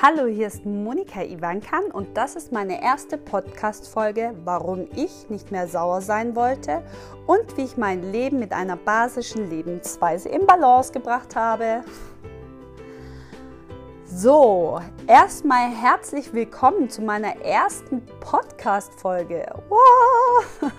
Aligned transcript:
Hallo, 0.00 0.26
hier 0.26 0.46
ist 0.46 0.64
Monika 0.64 1.22
Ivankan 1.22 1.90
und 1.90 2.16
das 2.16 2.36
ist 2.36 2.52
meine 2.52 2.80
erste 2.80 3.18
Podcast-Folge, 3.18 4.32
warum 4.44 4.86
ich 4.94 5.28
nicht 5.28 5.50
mehr 5.50 5.66
sauer 5.66 6.02
sein 6.02 6.36
wollte 6.36 6.84
und 7.26 7.56
wie 7.56 7.64
ich 7.64 7.76
mein 7.76 8.12
Leben 8.12 8.38
mit 8.38 8.52
einer 8.52 8.76
basischen 8.76 9.50
Lebensweise 9.50 10.28
in 10.28 10.46
Balance 10.46 10.92
gebracht 10.92 11.34
habe. 11.34 11.82
So, 14.06 14.80
erstmal 15.08 15.68
herzlich 15.68 16.32
willkommen 16.32 16.88
zu 16.88 17.02
meiner 17.02 17.34
ersten 17.42 18.06
Podcast-Folge. 18.20 19.46
Wow. 19.68 20.70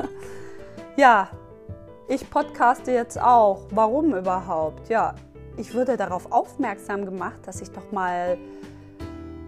Ja, 0.95 1.29
ich 2.07 2.29
podcaste 2.29 2.93
jetzt 2.93 3.21
auch. 3.21 3.67
Warum 3.71 4.15
überhaupt? 4.15 4.87
Ja, 4.87 5.13
ich 5.57 5.75
wurde 5.75 5.97
darauf 5.97 6.31
aufmerksam 6.31 7.03
gemacht, 7.03 7.39
dass 7.45 7.61
ich 7.61 7.69
doch 7.69 7.91
mal 7.91 8.37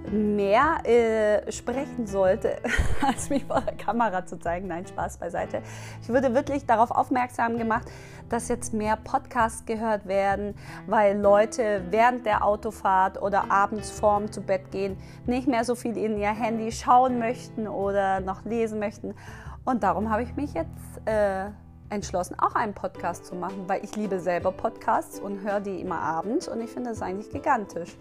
mehr 0.09 0.85
äh, 0.85 1.51
sprechen 1.51 2.07
sollte, 2.07 2.57
als 3.01 3.29
mich 3.29 3.45
vor 3.45 3.61
der 3.61 3.75
Kamera 3.75 4.25
zu 4.25 4.37
zeigen. 4.39 4.67
Nein, 4.67 4.85
Spaß 4.85 5.17
beiseite. 5.17 5.61
Ich 6.01 6.09
wurde 6.09 6.33
wirklich 6.33 6.65
darauf 6.65 6.91
aufmerksam 6.91 7.57
gemacht, 7.57 7.87
dass 8.29 8.47
jetzt 8.47 8.73
mehr 8.73 8.95
Podcasts 8.95 9.65
gehört 9.65 10.07
werden, 10.07 10.55
weil 10.87 11.19
Leute 11.19 11.83
während 11.89 12.25
der 12.25 12.45
Autofahrt 12.45 13.21
oder 13.21 13.51
abends 13.51 13.91
vorm 13.91 14.31
zu 14.31 14.41
Bett 14.41 14.71
gehen 14.71 14.97
nicht 15.25 15.47
mehr 15.47 15.65
so 15.65 15.75
viel 15.75 15.97
in 15.97 16.17
ihr 16.17 16.29
Handy 16.29 16.71
schauen 16.71 17.19
möchten 17.19 17.67
oder 17.67 18.21
noch 18.21 18.45
lesen 18.45 18.79
möchten. 18.79 19.13
Und 19.65 19.83
darum 19.83 20.09
habe 20.09 20.23
ich 20.23 20.35
mich 20.35 20.53
jetzt 20.53 21.05
äh, 21.05 21.49
entschlossen, 21.91 22.35
auch 22.39 22.55
einen 22.55 22.73
Podcast 22.73 23.25
zu 23.25 23.35
machen, 23.35 23.65
weil 23.67 23.83
ich 23.83 23.95
liebe 23.95 24.19
selber 24.19 24.51
Podcasts 24.51 25.19
und 25.19 25.41
höre 25.41 25.59
die 25.59 25.79
immer 25.81 25.99
abends 25.99 26.47
und 26.47 26.61
ich 26.61 26.69
finde 26.69 26.89
das 26.89 27.01
eigentlich 27.01 27.29
gigantisch. 27.29 27.95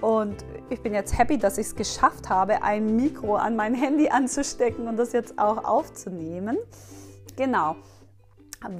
Und 0.00 0.44
ich 0.70 0.80
bin 0.82 0.94
jetzt 0.94 1.16
happy, 1.18 1.38
dass 1.38 1.58
ich 1.58 1.66
es 1.66 1.76
geschafft 1.76 2.28
habe, 2.30 2.62
ein 2.62 2.96
Mikro 2.96 3.36
an 3.36 3.56
mein 3.56 3.74
Handy 3.74 4.08
anzustecken 4.08 4.88
und 4.88 4.96
das 4.96 5.12
jetzt 5.12 5.38
auch 5.38 5.64
aufzunehmen. 5.64 6.56
Genau. 7.36 7.76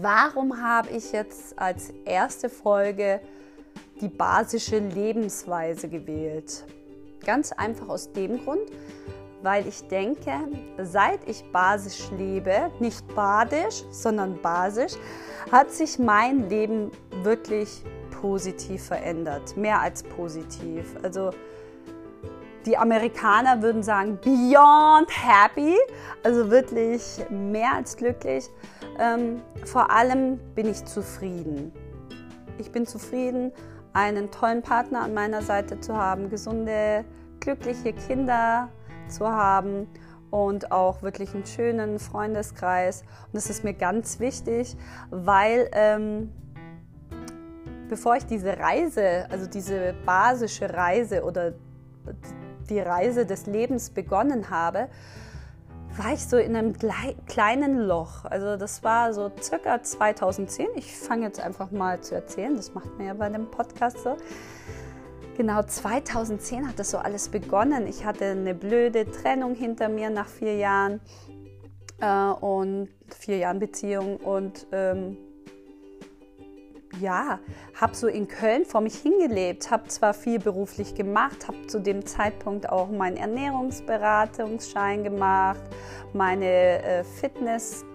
Warum 0.00 0.62
habe 0.62 0.90
ich 0.90 1.12
jetzt 1.12 1.58
als 1.58 1.90
erste 2.04 2.48
Folge 2.48 3.20
die 4.00 4.08
basische 4.08 4.78
Lebensweise 4.78 5.88
gewählt? 5.88 6.64
Ganz 7.24 7.52
einfach 7.52 7.88
aus 7.88 8.12
dem 8.12 8.44
Grund, 8.44 8.70
weil 9.42 9.66
ich 9.66 9.86
denke, 9.88 10.32
seit 10.78 11.28
ich 11.28 11.44
basisch 11.52 12.10
lebe, 12.16 12.70
nicht 12.78 13.06
badisch, 13.14 13.84
sondern 13.90 14.40
basisch, 14.40 14.92
hat 15.50 15.70
sich 15.70 15.98
mein 15.98 16.48
Leben 16.48 16.90
wirklich 17.22 17.82
positiv 18.20 18.84
verändert, 18.84 19.56
mehr 19.56 19.80
als 19.80 20.02
positiv. 20.04 20.94
Also 21.02 21.30
die 22.64 22.78
Amerikaner 22.78 23.60
würden 23.60 23.82
sagen, 23.82 24.18
beyond 24.22 25.08
happy, 25.10 25.76
also 26.22 26.50
wirklich 26.50 27.02
mehr 27.28 27.74
als 27.74 27.96
glücklich. 27.96 28.48
Ähm, 28.98 29.42
vor 29.64 29.90
allem 29.90 30.38
bin 30.54 30.68
ich 30.68 30.84
zufrieden. 30.84 31.72
Ich 32.58 32.70
bin 32.70 32.86
zufrieden, 32.86 33.52
einen 33.92 34.30
tollen 34.30 34.62
Partner 34.62 35.02
an 35.02 35.14
meiner 35.14 35.42
Seite 35.42 35.80
zu 35.80 35.96
haben, 35.96 36.30
gesunde, 36.30 37.04
glückliche 37.40 37.92
Kinder, 37.92 38.68
zu 39.12 39.28
haben 39.28 39.86
und 40.30 40.72
auch 40.72 41.02
wirklich 41.02 41.34
einen 41.34 41.46
schönen 41.46 41.98
Freundeskreis. 41.98 43.02
Und 43.26 43.34
das 43.34 43.50
ist 43.50 43.64
mir 43.64 43.74
ganz 43.74 44.18
wichtig, 44.18 44.76
weil 45.10 45.68
ähm, 45.72 46.32
bevor 47.88 48.16
ich 48.16 48.24
diese 48.24 48.58
Reise, 48.58 49.26
also 49.30 49.46
diese 49.46 49.94
basische 50.06 50.72
Reise 50.72 51.22
oder 51.24 51.52
die 52.70 52.80
Reise 52.80 53.26
des 53.26 53.46
Lebens 53.46 53.90
begonnen 53.90 54.48
habe, 54.48 54.88
war 55.96 56.14
ich 56.14 56.26
so 56.26 56.38
in 56.38 56.56
einem 56.56 56.74
kleinen 57.26 57.80
Loch. 57.80 58.24
Also 58.24 58.56
das 58.56 58.82
war 58.82 59.12
so 59.12 59.30
circa 59.42 59.82
2010. 59.82 60.68
Ich 60.76 60.96
fange 60.96 61.26
jetzt 61.26 61.40
einfach 61.40 61.70
mal 61.70 62.00
zu 62.00 62.14
erzählen. 62.14 62.56
Das 62.56 62.72
macht 62.72 62.96
man 62.96 63.06
ja 63.06 63.14
bei 63.14 63.28
dem 63.28 63.50
Podcast 63.50 63.98
so. 63.98 64.16
Genau 65.36 65.62
2010 65.62 66.68
hat 66.68 66.78
das 66.78 66.90
so 66.90 66.98
alles 66.98 67.30
begonnen. 67.30 67.86
Ich 67.86 68.04
hatte 68.04 68.26
eine 68.26 68.54
blöde 68.54 69.10
Trennung 69.10 69.54
hinter 69.54 69.88
mir 69.88 70.10
nach 70.10 70.28
vier 70.28 70.56
Jahren 70.56 71.00
äh, 72.00 72.30
und 72.40 72.88
vier 73.18 73.38
Jahren 73.38 73.58
Beziehung 73.58 74.18
und 74.18 74.66
ähm, 74.72 75.16
ja, 77.00 77.38
habe 77.80 77.94
so 77.94 78.06
in 78.06 78.28
Köln 78.28 78.66
vor 78.66 78.82
mich 78.82 78.96
hingelebt, 78.96 79.70
habe 79.70 79.88
zwar 79.88 80.12
viel 80.12 80.38
beruflich 80.38 80.94
gemacht, 80.94 81.48
habe 81.48 81.66
zu 81.66 81.80
dem 81.80 82.04
Zeitpunkt 82.04 82.68
auch 82.68 82.90
meinen 82.90 83.16
Ernährungsberatungsschein 83.16 85.02
gemacht, 85.02 85.62
meine 86.12 86.82
äh, 86.82 87.04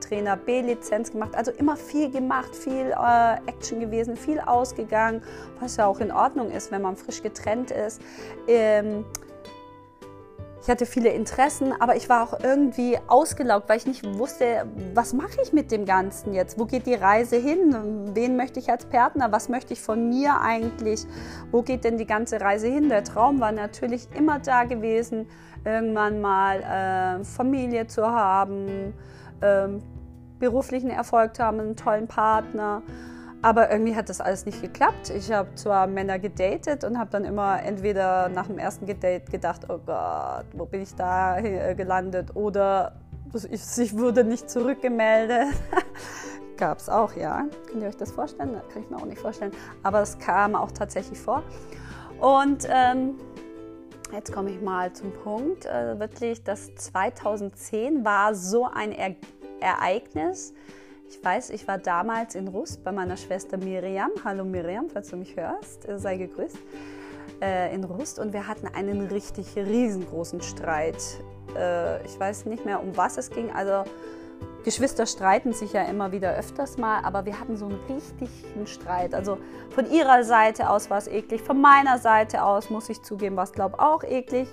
Fitnesstrainer 0.07 0.37
B-Lizenz 0.37 1.11
gemacht, 1.11 1.35
also 1.35 1.51
immer 1.51 1.75
viel 1.75 2.09
gemacht, 2.09 2.55
viel 2.55 2.91
äh, 2.91 3.35
Action 3.45 3.79
gewesen, 3.79 4.15
viel 4.15 4.39
ausgegangen, 4.39 5.21
was 5.59 5.77
ja 5.77 5.85
auch 5.85 5.99
in 5.99 6.11
Ordnung 6.11 6.51
ist, 6.51 6.71
wenn 6.71 6.81
man 6.81 6.95
frisch 6.95 7.21
getrennt 7.21 7.71
ist. 7.71 8.01
Ähm, 8.47 9.05
ich 10.61 10.69
hatte 10.69 10.85
viele 10.85 11.09
Interessen, 11.09 11.73
aber 11.79 11.95
ich 11.95 12.09
war 12.09 12.23
auch 12.23 12.39
irgendwie 12.43 12.97
ausgelaugt, 13.07 13.69
weil 13.69 13.77
ich 13.77 13.85
nicht 13.85 14.03
wusste, 14.17 14.65
was 14.93 15.13
mache 15.13 15.37
ich 15.41 15.53
mit 15.53 15.71
dem 15.71 15.85
Ganzen 15.85 16.33
jetzt? 16.33 16.59
Wo 16.59 16.65
geht 16.65 16.85
die 16.87 16.93
Reise 16.93 17.37
hin? 17.37 18.11
Wen 18.13 18.35
möchte 18.35 18.59
ich 18.59 18.69
als 18.69 18.83
Partner? 18.85 19.31
Was 19.31 19.47
möchte 19.47 19.71
ich 19.71 19.81
von 19.81 20.09
mir 20.09 20.41
eigentlich? 20.41 21.05
Wo 21.51 21.61
geht 21.61 21.85
denn 21.85 21.97
die 21.97 22.05
ganze 22.05 22.41
Reise 22.41 22.67
hin? 22.67 22.89
Der 22.89 23.05
Traum 23.05 23.39
war 23.39 23.53
natürlich 23.53 24.09
immer 24.13 24.39
da 24.39 24.65
gewesen, 24.65 25.29
irgendwann 25.63 26.19
mal 26.19 27.19
äh, 27.21 27.23
Familie 27.23 27.87
zu 27.87 28.05
haben, 28.05 28.93
äh, 29.39 29.69
beruflichen 30.39 30.89
Erfolg 30.89 31.39
haben, 31.39 31.59
einen 31.59 31.75
tollen 31.75 32.07
Partner. 32.07 32.81
Aber 33.41 33.71
irgendwie 33.71 33.95
hat 33.95 34.09
das 34.09 34.19
alles 34.19 34.45
nicht 34.45 34.61
geklappt. 34.61 35.11
Ich 35.11 35.31
habe 35.31 35.53
zwar 35.55 35.85
Männer 35.87 36.17
gedatet 36.17 36.83
und 36.83 36.97
habe 36.97 37.11
dann 37.11 37.23
immer 37.23 37.61
entweder 37.63 38.29
nach 38.29 38.47
dem 38.47 38.57
ersten 38.57 38.85
Date 38.85 39.29
gedacht, 39.29 39.61
oh 39.69 39.77
Gott, 39.85 40.45
wo 40.53 40.65
bin 40.65 40.81
ich 40.81 40.95
da 40.95 41.37
äh, 41.37 41.75
gelandet? 41.75 42.35
Oder 42.35 42.93
ich 43.33 43.97
wurde 43.97 44.23
nicht 44.23 44.49
zurückgemeldet. 44.49 45.53
Gab 46.57 46.79
es 46.79 46.89
auch, 46.89 47.15
ja. 47.15 47.45
Könnt 47.69 47.83
ihr 47.83 47.89
euch 47.89 47.97
das 47.97 48.11
vorstellen? 48.11 48.53
Das 48.53 48.67
kann 48.73 48.81
ich 48.81 48.89
mir 48.89 48.97
auch 48.97 49.05
nicht 49.05 49.19
vorstellen. 49.19 49.51
Aber 49.83 50.01
es 50.01 50.17
kam 50.17 50.55
auch 50.55 50.71
tatsächlich 50.71 51.19
vor. 51.19 51.43
Und 52.19 52.67
ähm, 52.69 53.15
jetzt 54.11 54.33
komme 54.33 54.49
ich 54.49 54.61
mal 54.61 54.91
zum 54.93 55.11
Punkt. 55.11 55.67
Äh, 55.67 55.99
wirklich, 55.99 56.43
das 56.43 56.73
2010 56.75 58.03
war 58.03 58.33
so 58.33 58.65
ein 58.65 58.91
er 58.91 59.15
Ereignis 59.59 60.53
ich 61.09 61.23
weiß, 61.23 61.51
ich 61.51 61.67
war 61.67 61.77
damals 61.77 62.35
in 62.35 62.47
Rust 62.49 62.83
bei 62.83 62.91
meiner 62.91 63.15
Schwester 63.15 63.57
Miriam. 63.57 64.11
Hallo 64.25 64.43
Miriam, 64.43 64.89
falls 64.89 65.09
du 65.09 65.15
mich 65.15 65.35
hörst, 65.37 65.87
äh, 65.87 65.97
sei 65.97 66.17
gegrüßt. 66.17 66.57
Äh, 67.41 67.73
in 67.73 67.83
Rust 67.83 68.19
und 68.19 68.33
wir 68.33 68.47
hatten 68.47 68.67
einen 68.67 69.07
richtig 69.07 69.55
riesengroßen 69.55 70.41
Streit. 70.41 70.97
Äh, 71.55 72.03
ich 72.05 72.19
weiß 72.19 72.45
nicht 72.45 72.65
mehr, 72.65 72.81
um 72.81 72.97
was 72.97 73.17
es 73.17 73.29
ging. 73.29 73.51
Also 73.51 73.89
Geschwister 74.65 75.05
streiten 75.05 75.53
sich 75.53 75.71
ja 75.71 75.83
immer 75.83 76.11
wieder 76.11 76.35
öfters 76.35 76.77
mal, 76.77 76.99
aber 77.03 77.25
wir 77.25 77.39
hatten 77.39 77.55
so 77.55 77.67
einen 77.67 77.79
richtigen 77.89 78.67
Streit. 78.67 79.13
Also 79.13 79.37
von 79.69 79.89
ihrer 79.89 80.23
Seite 80.23 80.69
aus 80.69 80.89
war 80.89 80.97
es 80.97 81.07
eklig, 81.07 81.41
von 81.41 81.61
meiner 81.61 81.99
Seite 81.99 82.43
aus 82.43 82.69
muss 82.69 82.89
ich 82.89 83.01
zugeben, 83.01 83.37
war 83.37 83.45
es 83.45 83.53
glaube 83.53 83.79
auch 83.79 84.03
eklig. 84.03 84.49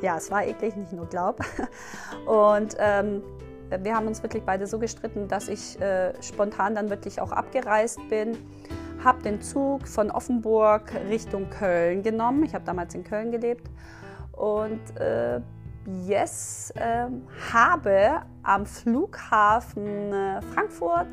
Ja, 0.00 0.16
es 0.16 0.30
war 0.30 0.46
eklig, 0.46 0.76
nicht 0.76 0.92
nur 0.92 1.06
glaub. 1.06 1.40
Und 2.26 2.76
ähm, 2.78 3.22
wir 3.70 3.94
haben 3.94 4.06
uns 4.06 4.22
wirklich 4.22 4.42
beide 4.42 4.66
so 4.66 4.78
gestritten, 4.78 5.28
dass 5.28 5.48
ich 5.48 5.80
äh, 5.80 6.12
spontan 6.22 6.74
dann 6.74 6.90
wirklich 6.90 7.20
auch 7.20 7.32
abgereist 7.32 8.00
bin. 8.08 8.36
Habe 9.04 9.22
den 9.22 9.40
Zug 9.40 9.86
von 9.86 10.10
Offenburg 10.10 10.92
Richtung 11.08 11.50
Köln 11.50 12.02
genommen. 12.02 12.44
Ich 12.44 12.54
habe 12.54 12.64
damals 12.64 12.94
in 12.94 13.04
Köln 13.04 13.30
gelebt. 13.30 13.68
Und 14.32 14.80
äh, 14.98 15.40
yes, 16.06 16.72
äh, 16.76 17.06
habe 17.52 18.22
am 18.42 18.66
Flughafen 18.66 20.12
äh, 20.12 20.42
Frankfurt 20.42 21.08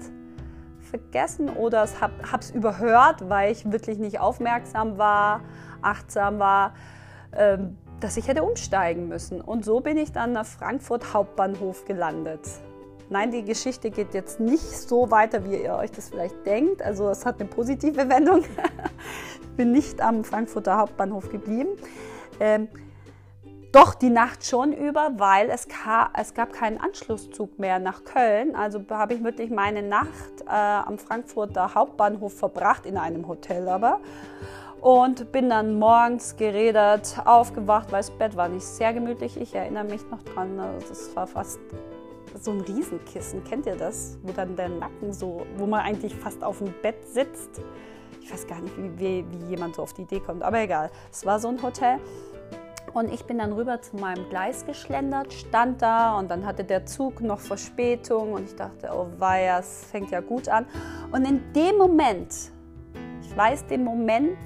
vergessen 0.80 1.50
oder 1.50 1.88
habe 2.00 2.40
es 2.40 2.52
überhört, 2.52 3.30
weil 3.30 3.52
ich 3.52 3.70
wirklich 3.72 3.98
nicht 3.98 4.20
aufmerksam 4.20 4.98
war, 4.98 5.42
achtsam 5.82 6.40
war. 6.40 6.74
Ähm, 7.34 7.78
dass 8.00 8.18
ich 8.18 8.28
hätte 8.28 8.44
umsteigen 8.44 9.08
müssen. 9.08 9.42
Und 9.42 9.66
so 9.66 9.80
bin 9.80 9.98
ich 9.98 10.12
dann 10.12 10.32
nach 10.32 10.46
Frankfurt 10.46 11.14
Hauptbahnhof 11.14 11.86
gelandet. 11.86 12.42
Nein, 13.10 13.32
die 13.32 13.44
Geschichte 13.44 13.92
geht 13.92 14.14
jetzt 14.14 14.40
nicht 14.40 14.64
so 14.64 15.12
weiter, 15.12 15.46
wie 15.46 15.58
ihr 15.58 15.76
euch 15.76 15.92
das 15.92 16.10
vielleicht 16.10 16.46
denkt. 16.46 16.82
Also 16.82 17.10
es 17.10 17.26
hat 17.26 17.40
eine 17.40 17.50
positive 17.50 18.10
Wendung. 18.10 18.40
ich 18.40 19.50
bin 19.56 19.72
nicht 19.72 20.02
am 20.02 20.24
Frankfurter 20.24 20.78
Hauptbahnhof 20.78 21.30
geblieben. 21.30 21.70
Ähm, 22.40 22.68
doch 23.72 23.94
die 23.94 24.10
Nacht 24.10 24.46
schon 24.46 24.72
über, 24.72 25.12
weil 25.18 25.50
es, 25.50 25.68
es 26.18 26.34
gab 26.34 26.54
keinen 26.54 26.80
Anschlusszug 26.80 27.60
mehr 27.60 27.78
nach 27.78 28.06
Köln. 28.06 28.56
Also 28.56 28.82
habe 28.90 29.16
ich 29.16 29.24
wirklich 29.24 29.52
meine 29.52 29.84
Nacht 29.84 30.42
äh, 30.48 30.50
am 30.50 30.98
Frankfurter 30.98 31.76
Hauptbahnhof 31.76 32.34
verbracht, 32.38 32.86
in 32.86 32.98
einem 32.98 33.28
Hotel 33.28 33.68
aber. 33.68 34.00
Und 34.86 35.32
bin 35.32 35.50
dann 35.50 35.80
morgens 35.80 36.38
geredet, 36.38 37.18
aufgewacht, 37.26 37.92
weil 37.92 38.02
das 38.02 38.12
Bett 38.12 38.36
war 38.36 38.48
nicht 38.50 38.64
sehr 38.64 38.94
gemütlich. 38.94 39.36
Ich 39.36 39.56
erinnere 39.56 39.86
mich 39.86 40.08
noch 40.12 40.22
dran, 40.22 40.60
also 40.60 40.88
das 40.88 41.16
war 41.16 41.26
fast 41.26 41.60
so 42.40 42.52
ein 42.52 42.62
Riesenkissen. 42.62 43.44
Kennt 43.46 43.66
ihr 43.66 43.78
das? 43.78 44.20
Wo 44.22 44.32
dann 44.32 44.56
der 44.56 44.70
Nacken 44.70 45.12
so, 45.12 45.44
wo 45.58 45.66
man 45.66 45.80
eigentlich 45.80 46.14
fast 46.14 46.44
auf 46.44 46.60
dem 46.60 46.72
Bett 46.84 47.04
sitzt. 47.08 47.64
Ich 48.22 48.32
weiß 48.32 48.46
gar 48.46 48.62
nicht, 48.62 48.78
wie, 48.78 49.00
wie, 49.00 49.26
wie 49.32 49.46
jemand 49.50 49.74
so 49.74 49.82
auf 49.82 49.94
die 49.94 50.04
Idee 50.04 50.20
kommt, 50.20 50.44
aber 50.44 50.60
egal. 50.60 50.92
Es 51.12 51.26
war 51.26 51.40
so 51.40 51.48
ein 51.48 51.60
Hotel. 51.64 51.98
Und 52.94 53.12
ich 53.12 53.26
bin 53.26 53.40
dann 53.40 53.54
rüber 53.54 53.82
zu 53.82 53.96
meinem 53.96 54.30
Gleis 54.30 54.68
geschlendert, 54.68 55.34
stand 55.34 55.82
da 55.82 56.16
und 56.20 56.30
dann 56.30 56.46
hatte 56.46 56.64
der 56.64 56.86
Zug 56.86 57.22
noch 57.22 57.40
Verspätung 57.40 58.34
und 58.34 58.44
ich 58.44 58.56
dachte, 58.56 58.92
oh 58.94 59.08
weia, 59.18 59.58
es 59.58 59.86
fängt 59.86 60.12
ja 60.12 60.20
gut 60.20 60.48
an. 60.48 60.68
Und 61.12 61.28
in 61.28 61.42
dem 61.54 61.76
Moment, 61.76 62.52
ich 63.24 63.36
weiß 63.36 63.66
den 63.66 63.84
Moment, 63.84 64.38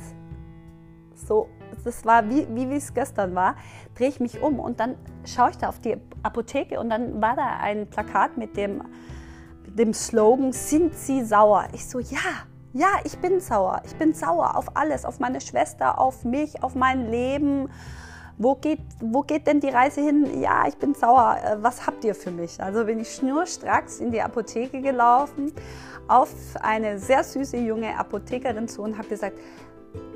so, 1.28 1.48
das 1.84 2.06
war 2.06 2.30
wie, 2.30 2.48
wie 2.50 2.76
es 2.76 2.94
gestern 2.94 3.36
war, 3.36 3.56
drehe 3.96 4.10
ich 4.10 4.20
mich 4.20 4.42
um 4.42 4.60
und 4.60 4.80
dann 4.80 4.96
schaue 5.26 5.52
ich 5.52 5.58
da 5.58 5.70
auf 5.70 5.80
die 5.80 5.98
Apotheke 6.24 6.80
und 6.80 6.90
dann 6.90 7.22
war 7.22 7.36
da 7.36 7.58
ein 7.62 7.90
Plakat 7.90 8.38
mit 8.38 8.58
dem, 8.58 8.82
dem 9.68 9.94
Slogan, 9.94 10.52
sind 10.52 10.96
Sie 10.96 11.24
sauer? 11.24 11.68
Ich 11.74 11.88
so, 11.88 12.00
ja, 12.00 12.46
ja, 12.74 12.90
ich 13.04 13.18
bin 13.20 13.40
sauer. 13.40 13.82
Ich 13.86 13.96
bin 13.96 14.14
sauer 14.14 14.56
auf 14.56 14.76
alles, 14.76 15.06
auf 15.06 15.20
meine 15.20 15.42
Schwester, 15.42 16.00
auf 16.00 16.24
mich, 16.24 16.62
auf 16.64 16.76
mein 16.76 17.10
Leben 17.10 17.70
wo 18.40 18.56
geht, 18.56 18.80
wo 19.02 19.22
geht 19.22 19.46
denn 19.46 19.60
die 19.60 19.68
Reise 19.68 20.02
hin? 20.02 20.42
Ja, 20.42 20.66
ich 20.66 20.78
bin 20.78 20.96
sauer, 20.96 21.38
äh, 21.44 21.58
was 21.62 21.86
habt 21.86 22.06
ihr 22.06 22.16
für 22.16 22.32
mich? 22.32 22.64
Also 22.64 22.86
bin 22.86 23.00
ich 23.02 23.14
schnurstracks 23.14 24.00
in 24.00 24.12
die 24.12 24.22
Apotheke 24.22 24.82
gelaufen, 24.82 25.52
auf 26.08 26.34
eine 26.62 26.98
sehr 26.98 27.24
süße 27.24 27.58
junge 27.58 28.00
Apothekerin 28.00 28.70
zu 28.70 28.82
und 28.82 28.98
habe 28.98 29.10
gesagt, 29.10 29.38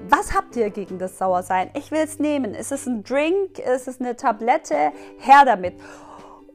was 0.09 0.33
habt 0.33 0.55
ihr 0.55 0.69
gegen 0.69 0.99
das 0.99 1.17
Sauersein? 1.17 1.69
Ich 1.75 1.91
will 1.91 2.01
es 2.01 2.19
nehmen. 2.19 2.53
Ist 2.53 2.71
es 2.71 2.85
ein 2.85 3.03
Drink? 3.03 3.59
Ist 3.59 3.87
es 3.87 3.99
eine 3.99 4.15
Tablette? 4.15 4.91
Her 5.17 5.43
damit. 5.45 5.75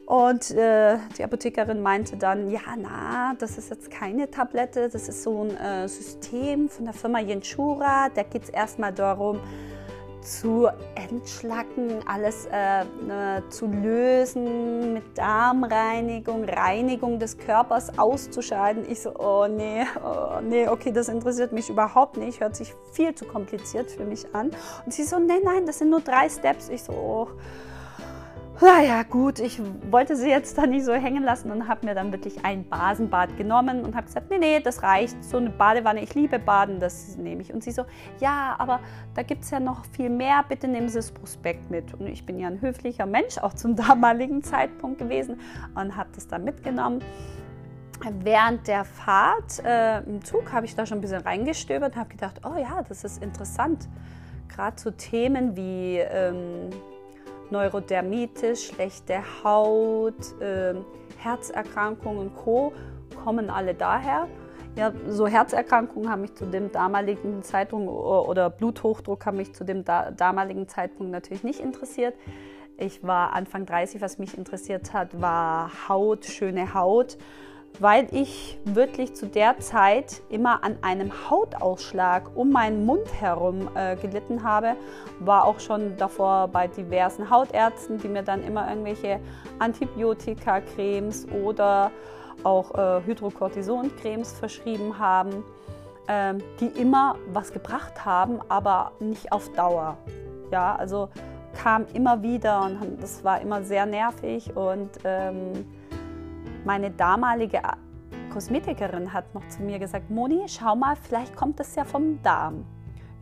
Und 0.07 0.53
äh, 0.53 0.97
die 1.19 1.25
Apothekerin 1.25 1.83
meinte 1.83 2.17
dann, 2.17 2.49
ja, 2.49 2.61
na, 2.79 3.35
das 3.39 3.59
ist 3.59 3.69
jetzt 3.69 3.91
keine 3.91 4.31
Tablette, 4.31 4.89
das 4.89 5.07
ist 5.07 5.23
so 5.23 5.45
ein 5.45 5.55
äh, 5.55 5.87
System 5.87 6.71
von 6.71 6.87
der 6.87 6.95
Firma 6.95 7.21
Jenschura. 7.21 8.09
Da 8.15 8.23
geht 8.23 8.45
es 8.45 8.49
erstmal 8.49 8.95
darum, 8.95 9.41
zu 10.21 10.69
entschlacken, 10.95 12.01
alles 12.07 12.47
äh, 12.47 12.81
äh, 12.81 13.43
zu 13.49 13.67
lösen, 13.67 14.95
mit 14.95 15.17
Darmreinigung, 15.17 16.45
Reinigung 16.45 17.19
des 17.19 17.39
Körpers 17.39 17.99
auszuscheiden. 17.99 18.85
Ich 18.89 19.01
so, 19.03 19.15
oh 19.19 19.47
nee, 19.49 19.85
oh 20.05 20.41
nee, 20.43 20.69
okay, 20.69 20.93
das 20.93 21.09
interessiert 21.09 21.53
mich 21.53 21.69
überhaupt 21.71 22.17
nicht, 22.17 22.41
hört 22.41 22.57
sich 22.57 22.75
viel 22.93 23.15
zu 23.15 23.25
kompliziert 23.25 23.91
für 23.91 24.05
mich 24.05 24.35
an. 24.35 24.51
Und 24.85 24.93
sie 24.93 25.05
so, 25.05 25.19
nein, 25.19 25.41
nein, 25.45 25.67
das 25.67 25.79
sind 25.79 25.91
nur 25.91 26.01
drei 26.01 26.29
Steps. 26.29 26.69
Ich 26.69 26.83
so, 26.83 26.93
oh 26.93 27.29
naja, 28.61 29.05
gut, 29.05 29.39
ich 29.39 29.61
wollte 29.91 30.17
sie 30.17 30.29
jetzt 30.29 30.59
da 30.59 30.67
nicht 30.67 30.85
so 30.85 30.93
hängen 30.93 31.23
lassen 31.23 31.51
und 31.51 31.69
habe 31.69 31.87
mir 31.87 31.95
dann 31.95 32.11
wirklich 32.13 32.45
ein 32.45 32.69
Basenbad 32.69 33.37
genommen 33.37 33.85
und 33.85 33.95
habe 33.95 34.07
gesagt, 34.07 34.31
nee, 34.31 34.39
nee, 34.39 34.61
das 34.61 34.83
reicht, 34.83 35.23
so 35.23 35.37
eine 35.37 35.51
Badewanne, 35.51 36.03
ich 36.03 36.15
liebe 36.15 36.39
Baden, 36.39 36.81
das 36.81 37.17
nehme 37.17 37.43
ich. 37.43 37.53
Und 37.53 37.63
sie 37.63 37.71
so, 37.71 37.85
ja, 38.21 38.57
aber 38.59 38.81
da 39.15 39.23
gibt 39.23 39.45
es 39.45 39.51
ja 39.51 39.61
noch 39.61 39.85
viel 39.85 40.11
mehr, 40.11 40.45
bitte 40.49 40.67
nehmen 40.67 40.89
Sie 40.89 40.99
das 40.99 41.13
Prospekt 41.13 41.71
mit. 41.71 41.95
Und 41.95 42.09
ich 42.09 42.27
bin 42.27 42.39
ja 42.39 42.49
ein 42.49 42.61
höflicher 42.61 43.07
Mensch, 43.07 43.39
auch 43.39 43.55
zum 43.55 43.77
damaligen 43.89 44.43
Zeitpunkt 44.43 44.99
gewesen 44.99 45.41
und 45.75 45.97
habe 45.97 46.09
das 46.15 46.27
dann 46.27 46.43
mitgenommen. 46.43 47.01
Während 48.23 48.67
der 48.67 48.85
Fahrt 48.85 49.65
äh, 49.65 50.01
im 50.01 50.25
Zug 50.25 50.53
habe 50.53 50.67
ich 50.67 50.75
da 50.75 50.87
schon 50.87 50.99
ein 50.99 51.01
bisschen 51.01 51.23
reingestöbert 51.23 51.95
und 51.95 52.01
habe 52.01 52.11
gedacht, 52.11 52.41
oh 52.45 52.57
ja, 52.59 52.83
das 52.89 53.05
ist 53.05 53.23
interessant. 53.23 53.89
Gerade 54.49 54.81
so 54.81 54.91
Themen 54.91 55.57
wie... 55.57 55.99
Ähm, 55.99 56.71
Neurodermitis, 57.51 58.65
schlechte 58.67 59.23
Haut, 59.43 60.41
äh, 60.41 60.75
Herzerkrankungen 61.19 62.19
und 62.19 62.37
Co. 62.37 62.73
kommen 63.25 63.51
alle 63.51 63.75
daher. 63.75 64.29
Ja, 64.77 64.93
so 65.09 65.27
Herzerkrankungen 65.27 66.11
haben 66.11 66.23
mich 66.23 66.35
zu 66.35 66.47
dem 66.47 66.71
damaligen 66.71 67.43
Zeitpunkt 67.43 67.91
oder 67.91 68.49
Bluthochdruck 68.49 69.27
haben 69.27 69.39
mich 69.39 69.53
zu 69.53 69.65
dem 69.65 69.85
da 69.85 70.11
damaligen 70.13 70.69
Zeitpunkt 70.69 71.11
natürlich 71.11 71.43
nicht 71.43 71.61
interessiert. 71.61 72.15
Ich 72.77 73.03
war 73.03 73.33
Anfang 73.33 73.67
30, 73.67 74.01
was 74.01 74.19
mich 74.19 74.39
interessiert 74.39 74.93
hat, 74.93 75.21
war 75.21 75.89
Haut, 75.89 76.27
schöne 76.27 76.75
Haut 76.75 77.19
weil 77.79 78.09
ich 78.11 78.59
wirklich 78.65 79.15
zu 79.15 79.27
der 79.27 79.59
Zeit 79.59 80.23
immer 80.29 80.65
an 80.65 80.79
einem 80.83 81.13
Hautausschlag 81.31 82.31
um 82.35 82.51
meinen 82.51 82.85
Mund 82.85 83.07
herum 83.21 83.69
äh, 83.75 83.97
gelitten 83.97 84.43
habe. 84.43 84.77
War 85.21 85.45
auch 85.45 85.61
schon 85.61 85.97
davor 85.97 86.49
bei 86.49 86.67
diversen 86.67 87.31
Hautärzten, 87.31 87.99
die 87.99 88.09
mir 88.09 88.23
dann 88.23 88.43
immer 88.43 88.69
irgendwelche 88.69 89.21
Antibiotika-Cremes 89.59 91.29
oder 91.45 91.91
auch 92.45 92.75
äh, 92.75 93.03
Hydrocortison-Cremes 93.07 94.33
verschrieben 94.33 94.99
haben, 94.99 95.45
äh, 96.07 96.35
die 96.61 96.81
immer 96.81 97.17
was 97.33 97.53
gebracht 97.53 98.05
haben, 98.05 98.41
aber 98.49 98.93
nicht 99.01 99.33
auf 99.33 99.51
Dauer. 99.53 99.97
Ja, 100.51 100.77
also 100.77 101.09
kam 101.55 101.87
immer 101.93 102.23
wieder 102.23 102.63
und 102.63 103.03
das 103.03 103.25
war 103.25 103.41
immer 103.41 103.63
sehr 103.63 103.85
nervig 103.87 104.57
und 104.57 104.91
ähm, 105.05 105.67
meine 106.69 106.91
damalige 106.91 107.63
Kosmetikerin 108.31 109.15
hat 109.15 109.35
noch 109.35 109.49
zu 109.49 109.63
mir 109.63 109.79
gesagt, 109.79 110.11
Moni, 110.11 110.45
schau 110.49 110.77
mal, 110.77 110.97
vielleicht 110.97 111.35
kommt 111.35 111.59
das 111.59 111.75
ja 111.77 111.85
vom 111.85 112.23
Darm. 112.23 112.67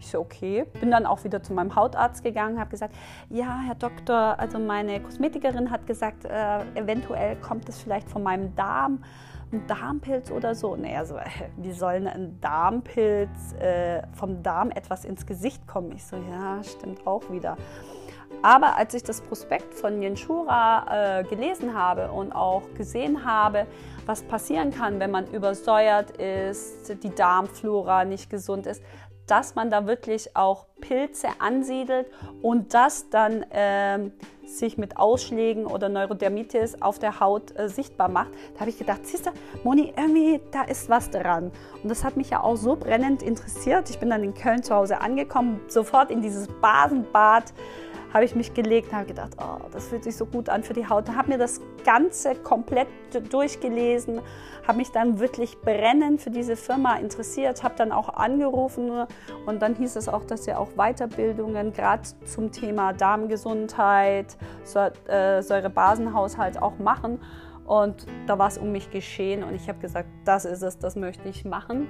Ich 0.00 0.08
so, 0.08 0.18
okay. 0.18 0.66
Bin 0.80 0.90
dann 0.90 1.06
auch 1.06 1.22
wieder 1.22 1.40
zu 1.44 1.52
meinem 1.54 1.76
Hautarzt 1.76 2.24
gegangen, 2.24 2.58
habe 2.58 2.70
gesagt, 2.70 2.96
ja, 3.30 3.60
Herr 3.64 3.76
Doktor, 3.76 4.36
also 4.40 4.58
meine 4.58 5.00
Kosmetikerin 5.00 5.70
hat 5.70 5.86
gesagt, 5.86 6.24
äh, 6.24 6.64
eventuell 6.74 7.36
kommt 7.36 7.68
es 7.68 7.80
vielleicht 7.80 8.10
von 8.10 8.24
meinem 8.24 8.56
Darm, 8.56 9.04
ein 9.52 9.64
Darmpilz 9.68 10.32
oder 10.32 10.56
so. 10.56 10.74
Nee, 10.74 10.96
also, 10.96 11.14
wie 11.56 11.72
soll 11.72 12.08
ein 12.08 12.40
Darmpilz 12.40 13.52
äh, 13.60 14.02
vom 14.12 14.42
Darm 14.42 14.72
etwas 14.72 15.04
ins 15.04 15.24
Gesicht 15.24 15.68
kommen? 15.68 15.92
Ich 15.92 16.04
so, 16.04 16.16
ja, 16.16 16.64
stimmt 16.64 17.06
auch 17.06 17.30
wieder. 17.30 17.56
Aber 18.42 18.76
als 18.76 18.94
ich 18.94 19.02
das 19.02 19.20
Prospekt 19.20 19.74
von 19.74 20.00
Jenschura 20.00 21.20
äh, 21.20 21.24
gelesen 21.24 21.74
habe 21.74 22.10
und 22.12 22.32
auch 22.32 22.62
gesehen 22.76 23.24
habe, 23.24 23.66
was 24.06 24.22
passieren 24.22 24.70
kann, 24.70 25.00
wenn 25.00 25.10
man 25.10 25.26
übersäuert 25.32 26.12
ist, 26.12 27.02
die 27.02 27.10
Darmflora 27.10 28.04
nicht 28.04 28.30
gesund 28.30 28.66
ist, 28.66 28.82
dass 29.26 29.54
man 29.54 29.70
da 29.70 29.86
wirklich 29.86 30.36
auch 30.36 30.66
Pilze 30.80 31.28
ansiedelt 31.40 32.06
und 32.42 32.74
das 32.74 33.10
dann 33.10 33.42
äh, 33.50 34.10
sich 34.44 34.78
mit 34.78 34.96
Ausschlägen 34.96 35.66
oder 35.66 35.88
Neurodermitis 35.88 36.80
auf 36.80 36.98
der 36.98 37.18
Haut 37.18 37.58
äh, 37.58 37.68
sichtbar 37.68 38.08
macht. 38.08 38.30
Da 38.54 38.60
habe 38.60 38.70
ich 38.70 38.78
gedacht, 38.78 39.00
siehst 39.04 39.26
du, 39.26 39.30
Moni, 39.64 39.92
irgendwie 39.96 40.40
da 40.52 40.62
ist 40.62 40.88
was 40.88 41.10
dran. 41.10 41.50
Und 41.82 41.88
das 41.88 42.04
hat 42.04 42.16
mich 42.16 42.30
ja 42.30 42.42
auch 42.42 42.56
so 42.56 42.76
brennend 42.76 43.22
interessiert. 43.22 43.90
Ich 43.90 43.98
bin 43.98 44.10
dann 44.10 44.22
in 44.22 44.34
Köln 44.34 44.62
zu 44.62 44.74
Hause 44.74 45.00
angekommen, 45.00 45.60
sofort 45.66 46.10
in 46.10 46.22
dieses 46.22 46.46
Basenbad 46.60 47.52
habe 48.16 48.24
ich 48.24 48.34
mich 48.34 48.54
gelegt 48.54 48.92
und 48.92 48.96
habe 48.96 49.06
gedacht, 49.08 49.32
oh, 49.36 49.66
das 49.72 49.88
fühlt 49.88 50.02
sich 50.04 50.16
so 50.16 50.24
gut 50.24 50.48
an 50.48 50.62
für 50.62 50.72
die 50.72 50.88
Haut. 50.88 51.06
Habe 51.14 51.32
mir 51.32 51.36
das 51.36 51.60
Ganze 51.84 52.34
komplett 52.34 52.88
durchgelesen, 53.30 54.22
habe 54.66 54.78
mich 54.78 54.90
dann 54.90 55.18
wirklich 55.18 55.60
brennend 55.60 56.22
für 56.22 56.30
diese 56.30 56.56
Firma 56.56 56.96
interessiert, 56.96 57.62
habe 57.62 57.74
dann 57.76 57.92
auch 57.92 58.08
angerufen 58.08 59.06
und 59.44 59.60
dann 59.60 59.74
hieß 59.74 59.96
es 59.96 60.08
auch, 60.08 60.24
dass 60.24 60.44
sie 60.44 60.54
auch 60.54 60.70
Weiterbildungen 60.76 61.74
gerade 61.74 62.04
zum 62.24 62.52
Thema 62.52 62.94
Darmgesundheit, 62.94 64.38
äh, 65.06 65.42
Säurebasenhaushalt 65.42 66.62
auch 66.62 66.78
machen. 66.78 67.20
Und 67.66 68.06
da 68.26 68.38
war 68.38 68.48
es 68.48 68.56
um 68.56 68.72
mich 68.72 68.90
geschehen 68.90 69.44
und 69.44 69.54
ich 69.54 69.68
habe 69.68 69.78
gesagt, 69.80 70.08
das 70.24 70.46
ist 70.46 70.62
es, 70.62 70.78
das 70.78 70.96
möchte 70.96 71.28
ich 71.28 71.44
machen 71.44 71.86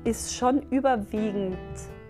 ist 0.04 0.34
schon 0.34 0.62
überwiegend 0.70 1.58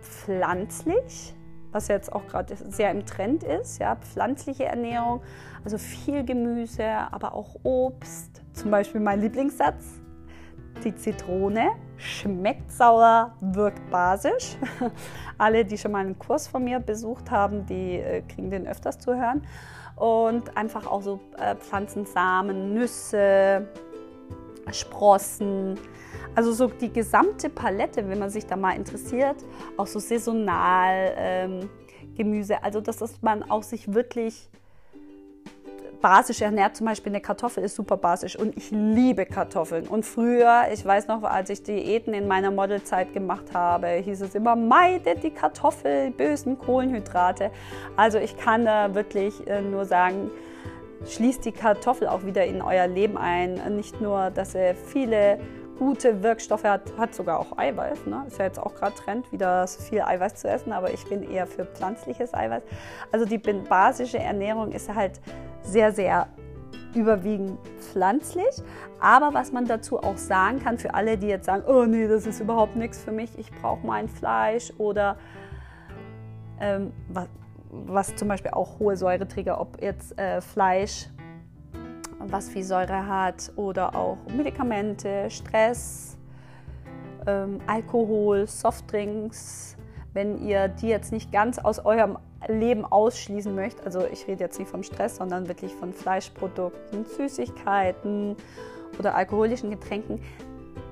pflanzlich 0.02 1.34
was 1.72 1.88
jetzt 1.88 2.12
auch 2.12 2.26
gerade 2.26 2.56
sehr 2.56 2.90
im 2.90 3.04
Trend 3.04 3.44
ist, 3.44 3.78
ja, 3.78 3.96
pflanzliche 3.96 4.64
Ernährung, 4.64 5.22
also 5.64 5.78
viel 5.78 6.24
Gemüse, 6.24 6.84
aber 6.84 7.34
auch 7.34 7.56
Obst. 7.62 8.42
Zum 8.52 8.70
Beispiel 8.70 9.00
mein 9.00 9.20
Lieblingssatz, 9.20 10.00
die 10.84 10.94
Zitrone 10.94 11.70
schmeckt 11.96 12.70
sauer, 12.72 13.34
wirkt 13.40 13.90
basisch. 13.90 14.56
Alle, 15.38 15.64
die 15.64 15.76
schon 15.76 15.92
mal 15.92 16.04
einen 16.04 16.18
Kurs 16.18 16.48
von 16.48 16.64
mir 16.64 16.80
besucht 16.80 17.30
haben, 17.30 17.66
die 17.66 17.96
äh, 17.96 18.22
kriegen 18.22 18.50
den 18.50 18.66
öfters 18.66 18.98
zu 18.98 19.14
hören. 19.14 19.42
Und 19.96 20.56
einfach 20.56 20.86
auch 20.86 21.02
so 21.02 21.20
äh, 21.38 21.56
Pflanzensamen, 21.56 22.72
Nüsse, 22.72 23.66
Sprossen, 24.70 25.78
also 26.34 26.52
so 26.52 26.68
die 26.68 26.92
gesamte 26.92 27.48
Palette, 27.48 28.08
wenn 28.08 28.18
man 28.18 28.30
sich 28.30 28.46
da 28.46 28.56
mal 28.56 28.76
interessiert, 28.76 29.36
auch 29.76 29.86
so 29.86 29.98
saisonal 29.98 31.14
ähm, 31.16 31.70
Gemüse, 32.14 32.62
also 32.62 32.80
dass 32.80 33.22
man 33.22 33.48
auch 33.50 33.62
sich 33.62 33.92
wirklich 33.92 34.48
basisch 36.00 36.40
ernährt. 36.40 36.76
Zum 36.76 36.86
Beispiel 36.86 37.12
eine 37.12 37.20
Kartoffel 37.20 37.64
ist 37.64 37.76
super 37.76 37.96
basisch 37.96 38.36
und 38.36 38.56
ich 38.56 38.70
liebe 38.70 39.26
Kartoffeln. 39.26 39.86
Und 39.86 40.04
früher, 40.04 40.64
ich 40.72 40.84
weiß 40.84 41.08
noch, 41.08 41.22
als 41.22 41.50
ich 41.50 41.62
Diäten 41.62 42.14
in 42.14 42.28
meiner 42.28 42.50
Modelzeit 42.50 43.12
gemacht 43.12 43.54
habe, 43.54 43.88
hieß 43.88 44.22
es 44.22 44.34
immer, 44.34 44.56
meidet 44.56 45.22
die 45.22 45.30
Kartoffel, 45.30 46.10
bösen 46.10 46.58
Kohlenhydrate. 46.58 47.50
Also 47.96 48.18
ich 48.18 48.36
kann 48.36 48.64
da 48.64 48.94
wirklich 48.94 49.46
äh, 49.46 49.60
nur 49.60 49.84
sagen, 49.84 50.30
schließt 51.06 51.44
die 51.44 51.52
Kartoffel 51.52 52.08
auch 52.08 52.24
wieder 52.24 52.44
in 52.44 52.62
euer 52.62 52.86
Leben 52.86 53.16
ein. 53.16 53.60
Nicht 53.76 54.00
nur, 54.00 54.30
dass 54.30 54.54
ihr 54.54 54.74
viele 54.74 55.38
gute 55.78 56.22
Wirkstoffe 56.22 56.64
hat, 56.64 56.82
hat 56.98 57.14
sogar 57.14 57.38
auch 57.38 57.56
Eiweiß. 57.56 58.06
Ne? 58.06 58.24
Ist 58.26 58.38
ja 58.38 58.46
jetzt 58.46 58.58
auch 58.58 58.74
gerade 58.74 58.94
Trend, 58.96 59.30
wieder 59.32 59.66
so 59.66 59.80
viel 59.80 60.02
Eiweiß 60.02 60.34
zu 60.34 60.48
essen, 60.48 60.72
aber 60.72 60.92
ich 60.92 61.04
bin 61.04 61.22
eher 61.22 61.46
für 61.46 61.64
pflanzliches 61.64 62.34
Eiweiß. 62.34 62.62
Also 63.12 63.24
die 63.24 63.38
basische 63.38 64.18
Ernährung 64.18 64.72
ist 64.72 64.92
halt 64.92 65.20
sehr, 65.62 65.92
sehr 65.92 66.28
überwiegend 66.94 67.58
pflanzlich. 67.78 68.62
Aber 69.00 69.32
was 69.34 69.52
man 69.52 69.66
dazu 69.66 69.98
auch 69.98 70.16
sagen 70.16 70.60
kann, 70.60 70.78
für 70.78 70.94
alle, 70.94 71.18
die 71.18 71.28
jetzt 71.28 71.46
sagen, 71.46 71.62
oh 71.66 71.84
nee, 71.84 72.08
das 72.08 72.26
ist 72.26 72.40
überhaupt 72.40 72.76
nichts 72.76 73.02
für 73.02 73.12
mich, 73.12 73.30
ich 73.38 73.50
brauche 73.52 73.86
mein 73.86 74.08
Fleisch 74.08 74.72
oder 74.78 75.16
ähm, 76.60 76.92
was, 77.08 77.28
was, 77.70 78.16
zum 78.16 78.28
Beispiel 78.28 78.50
auch 78.50 78.78
hohe 78.80 78.96
Säureträger, 78.96 79.60
ob 79.60 79.80
jetzt 79.80 80.18
äh, 80.18 80.40
Fleisch 80.40 81.08
was 82.18 82.48
viel 82.48 82.64
Säure 82.64 83.06
hat 83.06 83.52
oder 83.56 83.94
auch 83.94 84.18
Medikamente, 84.36 85.30
Stress, 85.30 86.16
ähm, 87.26 87.60
Alkohol, 87.66 88.46
Softdrinks. 88.46 89.76
Wenn 90.12 90.38
ihr 90.38 90.68
die 90.68 90.88
jetzt 90.88 91.12
nicht 91.12 91.30
ganz 91.30 91.58
aus 91.58 91.84
eurem 91.84 92.18
Leben 92.46 92.84
ausschließen 92.84 93.54
möchtet, 93.54 93.84
also 93.84 94.06
ich 94.06 94.26
rede 94.28 94.44
jetzt 94.44 94.58
nicht 94.58 94.70
vom 94.70 94.82
Stress, 94.82 95.16
sondern 95.16 95.48
wirklich 95.48 95.72
von 95.74 95.92
Fleischprodukten, 95.92 97.04
Süßigkeiten 97.04 98.36
oder 98.98 99.14
alkoholischen 99.14 99.70
Getränken, 99.70 100.20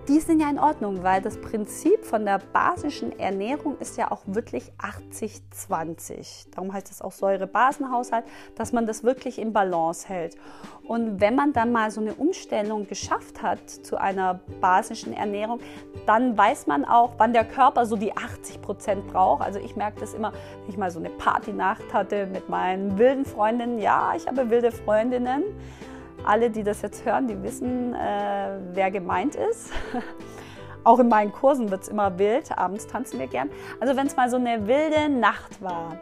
die 0.09 0.21
sind 0.21 0.41
ja 0.41 0.49
in 0.49 0.59
Ordnung, 0.59 1.03
weil 1.03 1.21
das 1.21 1.41
Prinzip 1.41 2.05
von 2.05 2.25
der 2.25 2.41
basischen 2.53 3.19
Ernährung 3.19 3.77
ist 3.79 3.97
ja 3.97 4.11
auch 4.11 4.23
wirklich 4.27 4.73
80-20. 4.79 6.47
Darum 6.55 6.73
heißt 6.73 6.91
es 6.91 7.03
auch 7.03 7.13
Säure-Basenhaushalt, 7.13 8.25
dass 8.55 8.73
man 8.73 8.87
das 8.87 9.03
wirklich 9.03 9.39
in 9.39 9.53
Balance 9.53 10.09
hält. 10.09 10.37
Und 10.87 11.21
wenn 11.21 11.35
man 11.35 11.53
dann 11.53 11.73
mal 11.73 11.91
so 11.91 12.01
eine 12.01 12.15
Umstellung 12.15 12.87
geschafft 12.87 13.43
hat 13.43 13.69
zu 13.69 13.97
einer 13.97 14.41
basischen 14.61 15.13
Ernährung, 15.13 15.61
dann 16.07 16.39
weiß 16.39 16.69
man 16.69 16.85
auch, 16.85 17.15
wann 17.19 17.33
der 17.33 17.45
Körper 17.45 17.87
so 17.87 17.97
die 17.97 18.17
80 18.17 18.63
Prozent 18.63 19.07
braucht. 19.09 19.43
Also 19.43 19.59
ich 19.59 19.75
merke 19.75 19.99
das 20.01 20.15
immer, 20.15 20.33
wenn 20.61 20.71
ich 20.71 20.77
mal 20.77 20.91
so 20.91 21.01
eine 21.01 21.11
Partynacht 21.11 21.93
hatte 21.93 22.27
mit 22.27 22.49
meinen 22.49 22.97
wilden 22.99 23.25
Freundinnen. 23.25 23.81
Ja, 23.81 24.13
ich 24.17 24.29
habe 24.29 24.51
wilde 24.51 24.71
Freundinnen 24.71 25.43
alle, 26.27 26.51
die 26.51 26.63
das 26.63 26.83
jetzt 26.83 27.05
hören, 27.05 27.29
die 27.29 27.43
wissen, 27.43 27.95
äh, 27.95 28.59
wer 28.73 28.91
gemeint 28.91 29.35
ist. 29.35 29.71
Auch 30.85 30.99
in 30.99 31.09
meinen 31.09 31.33
Kursen 31.33 31.71
wird 31.71 31.83
es 31.83 31.89
immer 31.89 32.19
wild. 32.19 32.57
Abends 32.57 32.87
tanzen 32.87 33.19
wir 33.19 33.27
gern. 33.27 33.51
Also 33.81 33.97
wenn 33.97 34.07
es 34.07 34.17
mal 34.17 34.31
so 34.31 34.37
eine 34.37 34.67
wilde 34.67 35.09
Nacht 35.09 35.61
war, 35.63 35.97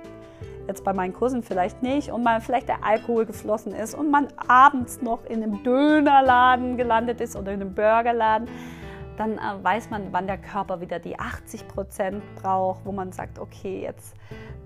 jetzt 0.66 0.84
bei 0.84 0.92
meinen 0.92 1.12
Kursen 1.12 1.42
vielleicht 1.42 1.82
nicht, 1.82 2.10
und 2.10 2.22
mal 2.22 2.40
vielleicht 2.40 2.68
der 2.68 2.84
Alkohol 2.84 3.26
geflossen 3.26 3.74
ist 3.74 3.94
und 3.94 4.10
man 4.10 4.28
abends 4.46 5.02
noch 5.02 5.24
in 5.24 5.42
einem 5.42 5.62
Dönerladen 5.62 6.76
gelandet 6.76 7.20
ist 7.20 7.36
oder 7.36 7.52
in 7.52 7.60
einem 7.60 7.74
Burgerladen, 7.74 8.48
dann 9.16 9.38
äh, 9.38 9.40
weiß 9.62 9.90
man, 9.90 10.08
wann 10.10 10.26
der 10.26 10.38
Körper 10.38 10.80
wieder 10.80 10.98
die 10.98 11.18
80 11.18 11.68
Prozent 11.68 12.22
braucht, 12.36 12.84
wo 12.84 12.92
man 12.92 13.12
sagt, 13.12 13.38
okay, 13.38 13.82
jetzt 13.82 14.14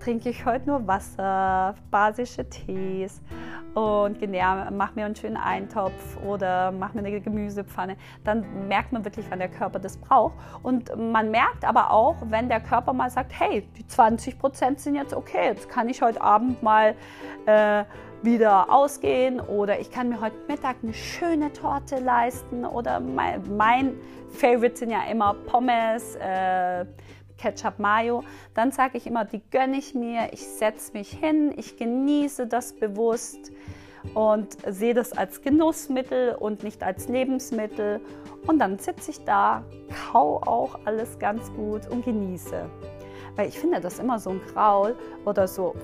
trinke 0.00 0.30
ich 0.30 0.44
heute 0.44 0.66
nur 0.66 0.86
Wasser, 0.86 1.74
basische 1.90 2.48
Tees 2.48 3.20
und 3.74 4.18
genau, 4.18 4.70
mach 4.72 4.94
mir 4.94 5.04
einen 5.04 5.14
schönen 5.14 5.36
Eintopf 5.36 6.16
oder 6.26 6.72
mach 6.72 6.94
mir 6.94 7.00
eine 7.00 7.20
Gemüsepfanne. 7.20 7.96
Dann 8.24 8.68
merkt 8.68 8.92
man 8.92 9.04
wirklich, 9.04 9.26
wann 9.30 9.38
der 9.38 9.48
Körper 9.48 9.78
das 9.78 9.96
braucht. 9.96 10.34
Und 10.62 10.90
man 10.96 11.30
merkt 11.30 11.64
aber 11.64 11.90
auch, 11.90 12.16
wenn 12.28 12.48
der 12.48 12.60
Körper 12.60 12.92
mal 12.92 13.10
sagt, 13.10 13.32
hey, 13.38 13.68
die 13.76 13.86
20 13.86 14.38
Prozent 14.38 14.80
sind 14.80 14.96
jetzt 14.96 15.14
okay, 15.14 15.46
jetzt 15.48 15.68
kann 15.68 15.88
ich 15.88 16.02
heute 16.02 16.20
Abend 16.20 16.62
mal 16.62 16.94
äh, 17.46 17.84
wieder 18.22 18.72
ausgehen 18.72 19.40
oder 19.40 19.78
ich 19.78 19.90
kann 19.90 20.08
mir 20.08 20.20
heute 20.20 20.36
Mittag 20.48 20.76
eine 20.82 20.92
schöne 20.92 21.52
Torte 21.52 22.00
leisten 22.00 22.64
oder 22.64 22.98
mein, 23.00 23.56
mein 23.56 23.92
Favorite 24.30 24.76
sind 24.76 24.90
ja 24.90 25.02
immer 25.10 25.34
Pommes, 25.46 26.16
äh, 26.16 26.84
Ketchup 27.38 27.78
Mayo, 27.78 28.24
dann 28.54 28.72
sage 28.72 28.98
ich 28.98 29.06
immer, 29.06 29.24
die 29.24 29.40
gönne 29.50 29.78
ich 29.78 29.94
mir, 29.94 30.32
ich 30.32 30.46
setze 30.46 30.92
mich 30.92 31.10
hin, 31.10 31.54
ich 31.56 31.76
genieße 31.76 32.46
das 32.46 32.74
bewusst 32.74 33.52
und 34.14 34.56
sehe 34.66 34.94
das 34.94 35.12
als 35.12 35.42
Genussmittel 35.42 36.34
und 36.34 36.62
nicht 36.62 36.82
als 36.82 37.08
Lebensmittel. 37.08 38.00
Und 38.46 38.58
dann 38.58 38.78
sitze 38.78 39.10
ich 39.10 39.24
da, 39.24 39.64
kau 40.10 40.36
auch 40.38 40.78
alles 40.84 41.18
ganz 41.18 41.52
gut 41.52 41.88
und 41.88 42.04
genieße. 42.04 42.68
Weil 43.36 43.48
ich 43.48 43.58
finde 43.58 43.80
das 43.80 44.00
immer 44.00 44.18
so 44.18 44.30
ein 44.30 44.40
Graul 44.52 44.96
oder 45.24 45.46
so 45.46 45.74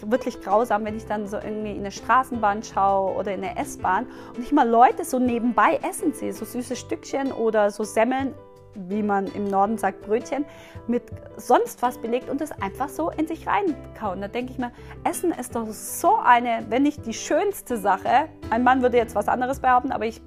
wirklich 0.00 0.40
grausam, 0.40 0.86
wenn 0.86 0.96
ich 0.96 1.04
dann 1.04 1.26
so 1.26 1.36
irgendwie 1.36 1.72
in 1.72 1.80
eine 1.80 1.90
Straßenbahn 1.90 2.62
schaue 2.62 3.14
oder 3.14 3.34
in 3.34 3.44
eine 3.44 3.58
S-Bahn 3.58 4.06
und 4.34 4.42
ich 4.42 4.52
mal 4.52 4.66
Leute 4.66 5.04
so 5.04 5.18
nebenbei 5.18 5.80
essen 5.86 6.14
sehe, 6.14 6.32
so 6.32 6.46
süße 6.46 6.76
Stückchen 6.76 7.30
oder 7.32 7.70
so 7.70 7.84
Semmeln 7.84 8.34
wie 8.74 9.02
man 9.02 9.26
im 9.26 9.48
Norden 9.48 9.78
sagt, 9.78 10.02
Brötchen 10.02 10.44
mit 10.86 11.02
sonst 11.36 11.82
was 11.82 11.98
belegt 11.98 12.28
und 12.28 12.40
das 12.40 12.52
einfach 12.52 12.88
so 12.88 13.10
in 13.10 13.26
sich 13.26 13.46
reinkauen. 13.46 14.20
Da 14.20 14.28
denke 14.28 14.52
ich 14.52 14.58
mir, 14.58 14.72
Essen 15.04 15.32
ist 15.32 15.54
doch 15.54 15.66
so 15.68 16.16
eine, 16.16 16.66
wenn 16.68 16.82
nicht 16.82 17.06
die 17.06 17.14
schönste 17.14 17.76
Sache. 17.76 18.28
Ein 18.50 18.64
Mann 18.64 18.82
würde 18.82 18.96
jetzt 18.96 19.14
was 19.14 19.28
anderes 19.28 19.60
behaupten, 19.60 19.92
aber 19.92 20.06
ich, 20.06 20.20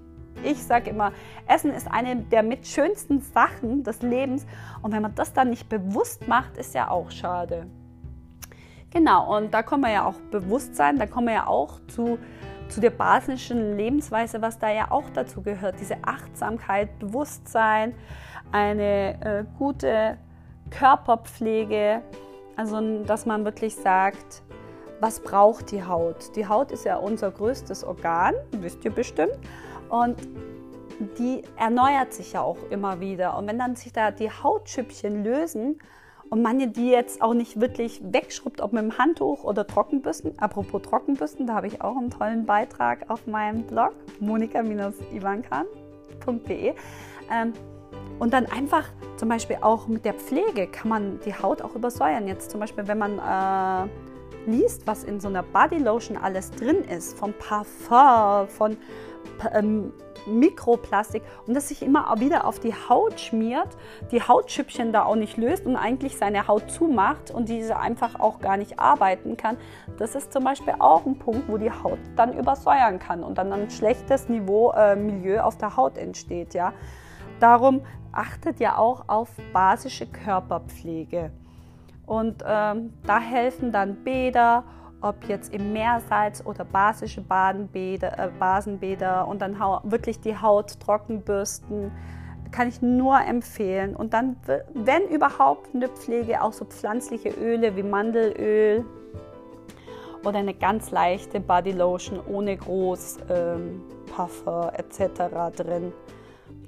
ich 0.44 0.64
sage 0.64 0.90
immer, 0.90 1.12
Essen 1.48 1.72
ist 1.72 1.92
eine 1.92 2.16
der 2.16 2.44
mit 2.44 2.68
schönsten 2.68 3.22
Sachen 3.22 3.84
des 3.84 4.02
Lebens. 4.02 4.46
Und 4.82 4.94
wenn 4.94 5.02
man 5.02 5.16
das 5.16 5.34
dann 5.34 5.50
nicht 5.50 5.70
bewusst 5.70 6.28
macht, 6.28 6.58
ist 6.58 6.74
ja 6.74 6.90
auch 6.90 7.12
schade. 7.12 7.68
Genau, 8.90 9.36
und 9.36 9.54
da 9.54 9.64
kommen 9.64 9.84
wir 9.84 9.92
ja 9.92 10.06
auch 10.06 10.16
Bewusstsein, 10.32 10.98
da 10.98 11.06
kommen 11.06 11.28
wir 11.28 11.34
ja 11.34 11.48
auch 11.48 11.80
zu 11.88 12.18
zu 12.70 12.82
der 12.82 12.90
basischen 12.90 13.78
Lebensweise, 13.78 14.42
was 14.42 14.60
da 14.60 14.70
ja 14.70 14.92
auch 14.92 15.10
dazu 15.14 15.42
gehört, 15.42 15.80
diese 15.80 15.98
Achtsamkeit, 16.04 17.00
Bewusstsein, 17.00 17.94
eine 18.52 19.22
äh, 19.22 19.44
gute 19.58 20.18
Körperpflege, 20.70 22.02
also 22.56 23.04
dass 23.04 23.26
man 23.26 23.46
wirklich 23.46 23.76
sagt, 23.76 24.44
was 25.00 25.20
braucht 25.20 25.72
die 25.72 25.84
Haut? 25.84 26.36
Die 26.36 26.48
Haut 26.48 26.72
ist 26.72 26.86
ja 26.86 26.98
unser 26.98 27.32
größtes 27.32 27.84
Organ, 27.84 28.34
wisst 28.52 28.84
ihr 28.84 28.92
bestimmt, 28.92 29.38
und 29.90 30.16
die 31.20 31.44
erneuert 31.56 32.14
sich 32.14 32.34
ja 32.34 32.42
auch 32.42 32.58
immer 32.72 33.00
wieder. 33.00 33.38
Und 33.38 33.48
wenn 33.48 33.60
dann 33.60 33.76
sich 33.76 33.94
da 33.94 34.10
die 34.12 34.32
Hautschüppchen 34.32 35.24
lösen, 35.24 35.80
und 36.30 36.42
man 36.42 36.74
die 36.74 36.90
jetzt 36.90 37.22
auch 37.22 37.34
nicht 37.34 37.62
wirklich 37.62 38.02
wegschrubbt, 38.04 38.60
ob 38.62 38.74
mit 38.74 38.84
dem 38.84 38.98
Handtuch 38.98 39.44
oder 39.44 39.66
Trockenbürsten. 39.66 40.38
Apropos 40.40 40.82
Trockenbürsten, 40.82 41.48
da 41.48 41.54
habe 41.56 41.68
ich 41.68 41.82
auch 41.82 41.96
einen 41.96 42.10
tollen 42.10 42.46
Beitrag 42.46 43.10
auf 43.10 43.26
meinem 43.28 43.64
Blog 43.64 43.94
monika-ivankan.de. 44.20 46.74
Ähm, 47.32 47.54
Und 48.20 48.34
dann 48.34 48.46
einfach 48.48 48.86
zum 49.18 49.30
Beispiel 49.30 49.58
auch 49.62 49.88
mit 49.88 50.06
der 50.06 50.14
Pflege 50.14 50.68
kann 50.68 50.90
man 50.90 51.20
die 51.26 51.34
Haut 51.34 51.62
auch 51.62 51.76
übersäuern. 51.76 52.28
Jetzt 52.28 52.52
zum 52.52 52.60
Beispiel, 52.60 52.88
wenn 52.88 52.98
man 52.98 53.20
äh, 53.20 53.90
liest, 54.50 54.88
was 54.88 55.04
in 55.04 55.20
so 55.20 55.28
einer 55.28 55.44
Bodylotion 55.44 56.18
alles 56.18 56.52
drin 56.52 56.84
ist, 56.84 57.18
vom 57.18 57.34
Parfum, 57.34 58.48
von 58.48 58.78
ähm, 59.54 59.94
Mikroplastik 60.26 61.24
und 61.46 61.54
das 61.54 61.70
sich 61.70 61.82
immer 61.82 62.14
wieder 62.20 62.46
auf 62.46 62.60
die 62.60 62.74
Haut 62.74 63.20
schmiert, 63.20 63.70
die 64.12 64.22
Hautschüppchen 64.22 64.92
da 64.92 65.06
auch 65.06 65.16
nicht 65.16 65.38
löst 65.38 65.66
und 65.66 65.76
eigentlich 65.76 66.18
seine 66.18 66.48
Haut 66.48 66.70
zumacht 66.70 67.32
und 67.32 67.50
diese 67.50 67.78
einfach 67.78 68.20
auch 68.20 68.40
gar 68.40 68.58
nicht 68.58 68.80
arbeiten 68.80 69.38
kann. 69.38 69.58
Das 69.98 70.16
ist 70.16 70.34
zum 70.34 70.44
Beispiel 70.44 70.74
auch 70.80 71.06
ein 71.06 71.18
Punkt, 71.18 71.48
wo 71.48 71.58
die 71.58 71.72
Haut 71.72 72.00
dann 72.16 72.38
übersäuern 72.38 73.00
kann 73.00 73.24
und 73.24 73.38
dann 73.38 73.54
ein 73.54 73.70
schlechtes 73.70 74.28
Niveau 74.28 74.72
äh, 74.72 74.96
Milieu 74.96 75.42
auf 75.42 75.58
der 75.58 75.78
Haut 75.78 75.98
entsteht. 75.98 76.54
Ja. 76.54 76.74
Darum 77.40 77.82
achtet 78.18 78.60
ja 78.60 78.78
auch 78.78 79.06
auf 79.08 79.30
basische 79.54 80.08
Körperpflege. 80.08 81.32
Und 82.06 82.44
ähm, 82.46 82.94
da 83.06 83.20
helfen 83.20 83.72
dann 83.72 84.04
Bäder 84.04 84.64
ob 85.02 85.26
jetzt 85.28 85.54
im 85.54 85.74
Meersalz 85.74 86.44
oder 86.46 86.66
basische 86.66 87.22
Badenbäder, 87.22 88.18
äh, 88.18 88.30
Basenbäder 88.40 89.28
und 89.28 89.42
dann 89.42 89.60
wirklich 89.84 90.20
die 90.20 90.38
Haut 90.38 90.80
trocken 90.80 91.22
bürsten, 91.22 91.92
kann 92.52 92.68
ich 92.68 92.82
nur 92.82 93.20
empfehlen. 93.20 93.96
Und 93.96 94.14
dann, 94.14 94.38
wenn 94.74 95.08
überhaupt, 95.10 95.76
eine 95.76 95.90
Pflege, 95.90 96.42
auch 96.42 96.54
so 96.54 96.66
pflanzliche 96.66 97.30
Öle 97.30 97.76
wie 97.76 97.84
Mandelöl 97.84 98.86
oder 100.24 100.40
eine 100.40 100.54
ganz 100.54 100.92
leichte 100.92 101.40
Bodylotion 101.40 102.20
ohne 102.26 102.58
groß 102.58 103.18
ähm, 103.30 103.82
Parfum 104.16 104.70
etc. 104.74 105.56
drin. 105.56 105.94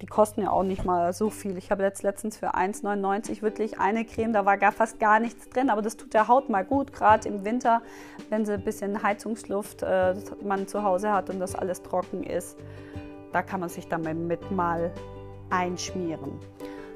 Die 0.01 0.05
kosten 0.05 0.41
ja 0.41 0.51
auch 0.51 0.63
nicht 0.63 0.85
mal 0.85 1.11
so 1.13 1.29
viel. 1.29 1.57
Ich 1.57 1.71
habe 1.71 1.83
jetzt 1.83 2.03
letztens 2.03 2.37
für 2.37 2.55
1,99 2.55 3.41
wirklich 3.41 3.79
eine 3.79 4.05
Creme, 4.05 4.31
da 4.31 4.45
war 4.45 4.57
gar 4.57 4.71
fast 4.71 4.99
gar 4.99 5.19
nichts 5.19 5.49
drin, 5.49 5.69
aber 5.69 5.81
das 5.81 5.97
tut 5.97 6.13
der 6.13 6.27
Haut 6.27 6.49
mal 6.49 6.63
gut, 6.63 6.93
gerade 6.93 7.27
im 7.27 7.43
Winter, 7.43 7.81
wenn 8.29 8.45
sie 8.45 8.53
ein 8.53 8.63
bisschen 8.63 9.03
Heizungsluft 9.03 9.83
äh, 9.83 10.15
man 10.41 10.67
zu 10.67 10.83
Hause 10.83 11.11
hat 11.11 11.29
und 11.29 11.39
das 11.39 11.55
alles 11.55 11.81
trocken 11.81 12.23
ist. 12.23 12.57
Da 13.33 13.41
kann 13.41 13.59
man 13.59 13.69
sich 13.69 13.87
damit 13.87 14.51
mal 14.51 14.91
einschmieren. 15.49 16.39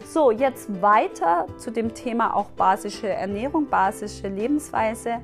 So, 0.06 0.32
jetzt 0.32 0.82
weiter 0.82 1.48
zu 1.58 1.72
dem 1.72 1.94
Thema 1.94 2.36
auch 2.36 2.50
basische 2.52 3.08
Ernährung, 3.10 3.68
basische 3.68 4.28
Lebensweise. 4.28 5.20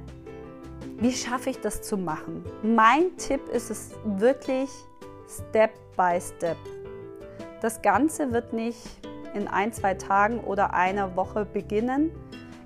Wie 0.97 1.11
schaffe 1.11 1.49
ich 1.49 1.59
das 1.59 1.81
zu 1.81 1.97
machen? 1.97 2.43
Mein 2.63 3.15
Tipp 3.17 3.47
ist 3.49 3.69
es 3.69 3.91
wirklich 4.03 4.69
Step 5.27 5.71
by 5.95 6.19
Step. 6.19 6.57
Das 7.61 7.81
Ganze 7.81 8.31
wird 8.31 8.53
nicht 8.53 8.77
in 9.33 9.47
ein, 9.47 9.73
zwei 9.73 9.93
Tagen 9.93 10.39
oder 10.39 10.73
einer 10.73 11.15
Woche 11.15 11.45
beginnen. 11.45 12.11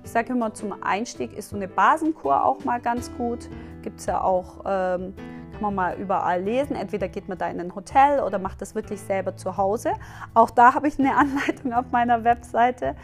Ich 0.04 0.10
sage 0.10 0.32
immer, 0.32 0.54
zum 0.54 0.82
Einstieg 0.82 1.32
ist 1.36 1.50
so 1.50 1.56
eine 1.56 1.66
Basenkur 1.66 2.44
auch 2.44 2.64
mal 2.64 2.80
ganz 2.80 3.10
gut. 3.16 3.48
Gibt 3.82 4.00
es 4.00 4.06
ja 4.06 4.20
auch, 4.20 4.60
ähm, 4.66 5.14
kann 5.52 5.62
man 5.62 5.74
mal 5.74 5.96
überall 5.98 6.42
lesen. 6.42 6.76
Entweder 6.76 7.08
geht 7.08 7.28
man 7.28 7.38
da 7.38 7.48
in 7.48 7.60
ein 7.60 7.74
Hotel 7.74 8.20
oder 8.20 8.38
macht 8.38 8.60
das 8.60 8.74
wirklich 8.74 9.00
selber 9.00 9.36
zu 9.36 9.56
Hause. 9.56 9.94
Auch 10.32 10.50
da 10.50 10.74
habe 10.74 10.88
ich 10.88 10.98
eine 10.98 11.16
Anleitung 11.16 11.72
auf 11.72 11.86
meiner 11.90 12.22
Webseite. 12.22 12.94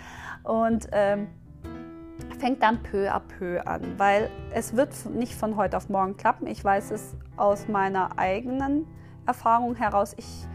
Und 0.45 0.89
ähm, 0.93 1.29
fängt 2.39 2.63
dann 2.63 2.83
peu 2.83 3.11
à 3.11 3.21
peu 3.21 3.61
an, 3.67 3.99
weil 3.99 4.31
es 4.55 4.77
wird 4.77 4.95
nicht 5.07 5.35
von 5.35 5.57
heute 5.57 5.77
auf 5.77 5.89
morgen 5.89 6.17
klappen. 6.17 6.47
Ich 6.47 6.65
weiß 6.65 6.91
es 6.93 7.17
aus 7.37 7.69
meiner 7.69 8.19
eigenen 8.19 8.87
Erfahrung 9.27 9.75
heraus. 9.75 10.15
Ich 10.17 10.47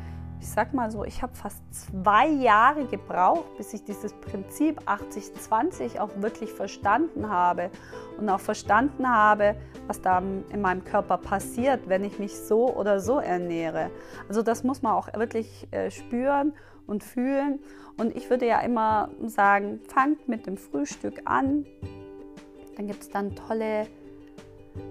ich 0.46 0.52
sag 0.52 0.76
mal 0.76 0.92
so, 0.92 1.04
ich 1.04 1.24
habe 1.24 1.34
fast 1.34 1.64
zwei 1.74 2.28
Jahre 2.28 2.86
gebraucht, 2.86 3.58
bis 3.58 3.74
ich 3.74 3.84
dieses 3.84 4.14
Prinzip 4.14 4.80
80-20 4.82 6.00
auch 6.00 6.12
wirklich 6.18 6.54
verstanden 6.54 7.32
habe 7.32 7.72
und 8.20 8.30
auch 8.30 8.40
verstanden 8.40 9.10
habe, 9.10 9.56
was 9.88 10.02
da 10.02 10.20
in 10.20 10.62
meinem 10.62 10.84
Körper 10.84 11.18
passiert, 11.18 11.90
wenn 11.90 12.04
ich 12.04 12.20
mich 12.20 12.38
so 12.38 12.72
oder 12.76 13.00
so 13.00 13.18
ernähre. 13.18 13.90
Also 14.30 14.44
das 14.44 14.64
muss 14.64 14.84
man 14.84 14.94
auch 14.94 15.12
wirklich 15.16 15.68
äh, 15.72 15.90
spüren 15.90 16.54
und 16.86 17.04
fühlen. 17.04 17.60
Und 17.98 18.16
ich 18.16 18.30
würde 18.30 18.46
ja 18.46 18.60
immer 18.60 19.10
sagen, 19.26 19.80
fangt 19.88 20.28
mit 20.28 20.46
dem 20.46 20.58
Frühstück 20.58 21.24
an. 21.26 21.66
Dann 22.78 22.86
gibt 22.86 23.02
es 23.02 23.10
dann 23.10 23.36
tolle 23.36 23.88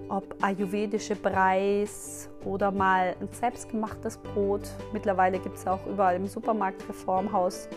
ob 0.09 0.35
ayurvedische 0.41 1.15
Breis 1.15 2.29
oder 2.43 2.71
mal 2.71 3.15
ein 3.19 3.29
selbstgemachtes 3.31 4.17
Brot. 4.17 4.69
Mittlerweile 4.93 5.39
gibt 5.39 5.57
es 5.57 5.67
auch 5.67 5.85
überall 5.85 6.15
im 6.15 6.27
Supermarkt 6.27 6.87
Reformhaus 6.87 7.67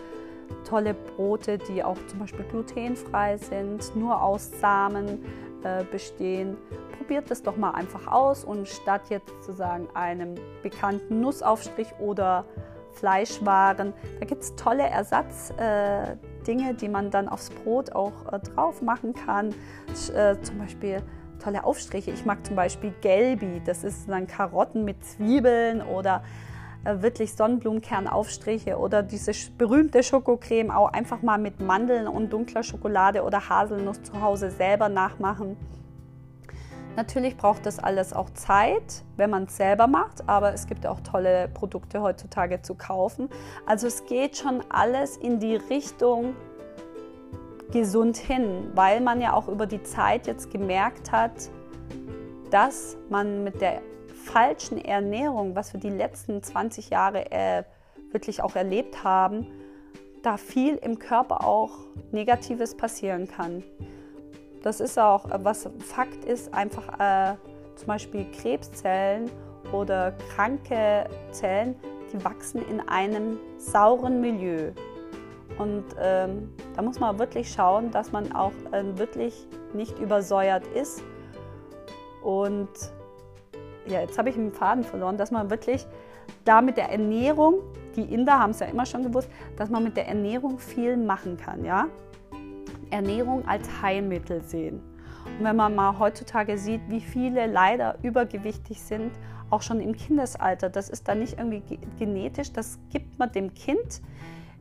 tolle 0.65 0.95
Brote, 0.95 1.59
die 1.59 1.83
auch 1.83 1.99
zum 2.07 2.21
Beispiel 2.21 2.45
glutenfrei 2.47 3.37
sind, 3.37 3.95
nur 3.95 4.23
aus 4.23 4.51
Samen 4.61 5.25
äh, 5.63 5.85
bestehen. 5.85 6.57
Probiert 6.97 7.31
das 7.31 7.43
doch 7.43 7.57
mal 7.57 7.73
einfach 7.73 8.07
aus 8.07 8.45
und 8.45 8.69
statt 8.69 9.03
jetzt 9.09 9.29
sozusagen 9.29 9.89
einem 9.95 10.35
bekannten 10.63 11.21
Nussaufstrich 11.21 11.89
oder 11.99 12.45
Fleischwaren, 12.93 13.93
da 14.19 14.27
gibt 14.27 14.43
es 14.43 14.57
tolle 14.57 14.83
Ersatzdinge, 14.83 16.71
äh, 16.71 16.75
die 16.75 16.89
man 16.89 17.11
dann 17.11 17.29
aufs 17.29 17.51
Brot 17.51 17.93
auch 17.93 18.33
äh, 18.33 18.41
drauf 18.41 18.83
machen 18.83 19.15
kann. 19.15 19.55
Äh, 20.15 20.41
zum 20.43 20.59
Beispiel 20.59 21.03
tolle 21.39 21.65
Aufstriche. 21.65 22.11
Ich 22.11 22.25
mag 22.25 22.45
zum 22.47 22.57
Beispiel 22.57 22.93
Gelbi, 23.01 23.63
das 23.65 23.85
ist 23.85 24.09
dann 24.09 24.27
Karotten 24.27 24.85
mit 24.85 25.05
Zwiebeln 25.05 25.83
oder 25.83 26.23
äh, 26.85 27.03
wirklich 27.03 27.35
Sonnenblumenkernaufstriche 27.35 28.79
oder 28.79 29.03
diese 29.03 29.33
berühmte 29.57 30.03
Schokocreme 30.03 30.71
auch 30.71 30.93
einfach 30.93 31.23
mal 31.23 31.39
mit 31.39 31.61
Mandeln 31.61 32.09
und 32.09 32.33
dunkler 32.33 32.63
Schokolade 32.63 33.23
oder 33.23 33.49
Haselnuss 33.49 34.03
zu 34.03 34.21
Hause 34.21 34.51
selber 34.51 34.89
nachmachen. 34.89 35.57
Natürlich 36.97 37.37
braucht 37.37 37.65
das 37.65 37.79
alles 37.79 38.13
auch 38.13 38.31
Zeit, 38.31 39.05
wenn 39.17 39.31
man 39.31 39.45
es 39.45 39.57
selber 39.57 39.87
macht, 39.87 40.29
aber 40.29 40.53
es 40.53 40.67
gibt 40.67 40.85
auch 40.85 41.01
tolle 41.01 41.49
Produkte 41.55 42.03
heutzutage 42.03 42.61
zu 42.61 42.75
kaufen. 42.75 43.29
Also 43.67 43.87
es 43.87 44.07
geht 44.07 44.37
schon 44.37 44.63
alles 44.69 45.17
in 45.17 45.39
die 45.39 45.55
Richtung 45.55 46.35
gesund 47.73 48.17
hin, 48.17 48.71
weil 48.75 49.01
man 49.01 49.21
ja 49.21 49.35
auch 49.35 49.49
über 49.49 49.67
die 49.67 49.83
Zeit 49.83 50.27
jetzt 50.27 50.51
gemerkt 50.51 51.13
hat, 51.13 51.51
dass 52.51 52.97
man 53.09 53.45
mit 53.45 53.61
der 53.61 53.83
falschen 54.25 54.79
Ernährung, 54.79 55.55
was 55.55 55.73
wir 55.73 55.81
die 55.81 55.91
letzten 55.91 56.43
20 56.43 56.91
Jahre 56.91 57.31
äh, 57.31 57.65
wirklich 58.11 58.43
auch 58.43 58.57
erlebt 58.57 59.05
haben, 59.05 59.47
da 60.23 60.37
viel 60.37 60.77
im 60.77 60.99
Körper 60.99 61.45
auch 61.45 61.73
Negatives 62.11 62.77
passieren 62.77 63.29
kann. 63.29 63.63
Das 64.63 64.81
ist 64.81 64.99
auch, 64.99 65.27
was 65.31 65.69
Fakt 65.79 66.25
ist, 66.25 66.53
einfach 66.53 66.99
äh, 66.99 67.37
zum 67.77 67.87
Beispiel 67.87 68.27
Krebszellen 68.33 69.31
oder 69.73 70.13
kranke 70.35 71.09
Zellen, 71.31 71.77
die 72.13 72.25
wachsen 72.25 72.63
in 72.69 72.81
einem 72.81 73.39
sauren 73.57 74.21
Milieu. 74.21 74.73
Und 75.59 75.85
ähm, 76.01 76.53
da 76.77 76.83
muss 76.83 77.01
man 77.01 77.19
wirklich 77.19 77.53
schauen, 77.53 77.91
dass 77.91 78.13
man 78.13 78.33
auch 78.33 78.53
äh, 78.73 78.97
wirklich 78.97 79.47
nicht 79.75 79.99
übersäuert 79.99 80.67
ist. 80.69 81.03
Und 82.23 82.69
ja, 83.87 84.01
jetzt 84.01 84.19
habe 84.19 84.29
ich 84.29 84.37
den 84.37 84.53
Faden 84.53 84.85
verloren, 84.85 85.17
dass 85.17 85.31
man 85.31 85.51
wirklich 85.51 85.87
da 86.45 86.61
mit 86.61 86.77
der 86.77 86.91
Ernährung, 86.91 87.61
die 87.97 88.03
Inder 88.03 88.39
haben 88.39 88.51
es 88.51 88.61
ja 88.61 88.67
immer 88.67 88.87
schon 88.87 89.03
gewusst, 89.03 89.29
dass 89.57 89.71
man 89.71 89.83
mit 89.83 89.97
der 89.97 90.07
Ernährung 90.07 90.59
viel 90.59 90.97
machen 90.97 91.37
kann. 91.37 91.65
Ja? 91.65 91.89
Ernährung 92.91 93.47
als 93.47 93.69
Heilmittel 93.83 94.43
sehen. 94.43 94.81
Und 95.39 95.45
wenn 95.45 95.57
man 95.57 95.75
mal 95.75 95.99
heutzutage 95.99 96.59
sieht, 96.59 96.81
wie 96.89 97.01
viele 97.01 97.47
leider 97.47 97.97
übergewichtig 98.03 98.81
sind, 98.81 99.13
auch 99.51 99.63
schon 99.63 99.81
im 99.81 99.97
Kindesalter, 99.97 100.69
das 100.69 100.89
ist 100.89 101.09
dann 101.09 101.21
nicht 101.21 101.39
irgendwie 101.39 101.79
genetisch, 101.99 102.53
das 102.53 102.79
gibt 102.91 103.19
man 103.19 103.33
dem 103.33 103.55
Kind 103.55 104.03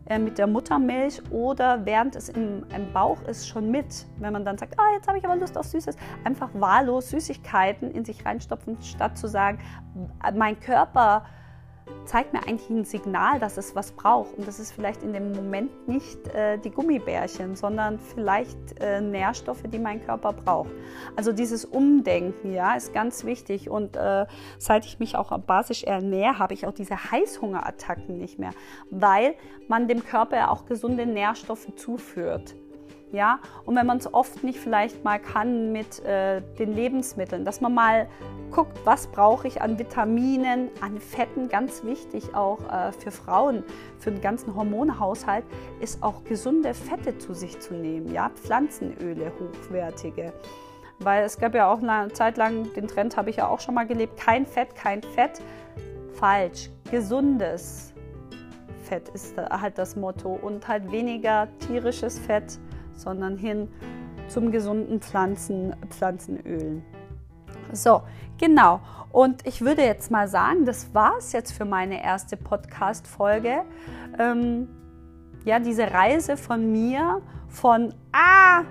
äh, 0.09 0.19
mit 0.19 0.37
der 0.37 0.47
Muttermilch 0.47 1.21
oder 1.31 1.85
während 1.85 2.15
es 2.15 2.29
im, 2.29 2.63
im, 2.75 2.93
Bauch 2.93 3.21
ist 3.23 3.47
schon 3.47 3.69
mit. 3.71 4.05
Wenn 4.19 4.33
man 4.33 4.45
dann 4.45 4.57
sagt, 4.57 4.79
ah, 4.79 4.93
jetzt 4.93 5.07
habe 5.07 5.17
ich 5.17 5.25
aber 5.25 5.35
Lust 5.35 5.57
auf 5.57 5.65
Süßes, 5.65 5.97
einfach 6.23 6.49
wahllos 6.53 7.09
Süßigkeiten 7.09 7.91
in 7.91 8.05
sich 8.05 8.25
reinstopfen, 8.25 8.77
statt 8.81 9.17
zu 9.17 9.27
sagen, 9.27 9.59
mein 10.33 10.59
Körper 10.59 11.25
zeigt 12.05 12.33
mir 12.33 12.39
eigentlich 12.47 12.69
ein 12.69 12.85
Signal, 12.85 13.39
dass 13.39 13.57
es 13.57 13.75
was 13.75 13.91
braucht. 13.91 14.37
Und 14.37 14.47
das 14.47 14.59
ist 14.59 14.71
vielleicht 14.71 15.03
in 15.03 15.13
dem 15.13 15.33
Moment 15.33 15.87
nicht 15.87 16.27
äh, 16.29 16.57
die 16.57 16.71
Gummibärchen, 16.71 17.55
sondern 17.55 17.99
vielleicht 17.99 18.57
äh, 18.79 19.01
Nährstoffe, 19.01 19.63
die 19.63 19.79
mein 19.79 20.03
Körper 20.05 20.33
braucht. 20.33 20.71
Also 21.15 21.31
dieses 21.31 21.65
Umdenken, 21.65 22.53
ja, 22.53 22.75
ist 22.75 22.93
ganz 22.93 23.25
wichtig. 23.25 23.69
Und 23.69 23.95
äh, 23.97 24.25
seit 24.57 24.85
ich 24.85 24.99
mich 24.99 25.15
auch 25.15 25.37
basisch 25.39 25.83
ernähre, 25.83 26.39
habe 26.39 26.53
ich 26.53 26.65
auch 26.65 26.73
diese 26.73 27.11
Heißhungerattacken 27.11 28.17
nicht 28.17 28.39
mehr, 28.39 28.51
weil 28.89 29.35
man 29.67 29.87
dem 29.87 30.03
Körper 30.03 30.51
auch 30.51 30.65
gesunde 30.65 31.05
Nährstoffe 31.05 31.67
zuführt. 31.75 32.55
Ja, 33.13 33.39
und 33.65 33.75
wenn 33.77 33.85
man 33.85 33.97
es 33.97 34.13
oft 34.13 34.43
nicht 34.43 34.59
vielleicht 34.59 35.05
mal 35.05 35.17
kann 35.17 35.71
mit 35.71 36.03
äh, 36.03 36.41
den 36.59 36.73
Lebensmitteln, 36.73 37.45
dass 37.45 37.61
man 37.61 37.73
mal 37.73 38.07
guckt, 38.51 38.77
was 38.83 39.07
brauche 39.07 39.47
ich 39.47 39.61
an 39.61 39.79
Vitaminen, 39.79 40.69
an 40.81 40.99
Fetten, 40.99 41.47
ganz 41.47 41.85
wichtig 41.85 42.35
auch 42.35 42.59
äh, 42.69 42.91
für 42.91 43.11
Frauen, 43.11 43.63
für 43.97 44.11
den 44.11 44.19
ganzen 44.19 44.55
Hormonhaushalt, 44.55 45.45
ist 45.79 46.03
auch 46.03 46.25
gesunde 46.25 46.73
Fette 46.73 47.17
zu 47.17 47.33
sich 47.33 47.59
zu 47.61 47.75
nehmen, 47.75 48.11
ja, 48.11 48.29
Pflanzenöle, 48.29 49.31
hochwertige. 49.39 50.33
Weil 50.99 51.23
es 51.23 51.37
gab 51.37 51.55
ja 51.55 51.71
auch 51.71 51.81
eine 51.81 52.11
Zeit 52.11 52.35
lang, 52.35 52.73
den 52.73 52.89
Trend 52.89 53.15
habe 53.15 53.29
ich 53.29 53.37
ja 53.37 53.47
auch 53.47 53.61
schon 53.61 53.75
mal 53.75 53.87
gelebt, 53.87 54.17
kein 54.17 54.45
Fett, 54.45 54.75
kein 54.75 55.01
Fett. 55.01 55.41
Falsch, 56.13 56.71
gesundes 56.91 57.93
Fett 58.83 59.07
ist 59.09 59.37
halt 59.37 59.77
das 59.77 59.95
Motto 59.95 60.33
und 60.41 60.67
halt 60.67 60.91
weniger 60.91 61.47
tierisches 61.59 62.17
Fett 62.19 62.59
sondern 62.97 63.37
hin 63.37 63.69
zum 64.27 64.51
gesunden 64.51 64.99
Pflanzen, 64.99 65.75
Pflanzenölen. 65.89 66.83
So, 67.71 68.01
genau. 68.37 68.81
Und 69.11 69.45
ich 69.47 69.61
würde 69.61 69.83
jetzt 69.83 70.11
mal 70.11 70.27
sagen, 70.27 70.65
das 70.65 70.93
war 70.93 71.17
es 71.17 71.31
jetzt 71.31 71.51
für 71.51 71.65
meine 71.65 72.03
erste 72.03 72.37
Podcast-Folge. 72.37 73.63
Ähm, 74.19 74.67
ja, 75.45 75.59
diese 75.59 75.91
Reise 75.91 76.37
von 76.37 76.71
mir, 76.71 77.21
von 77.47 77.93
ah, 78.11 78.63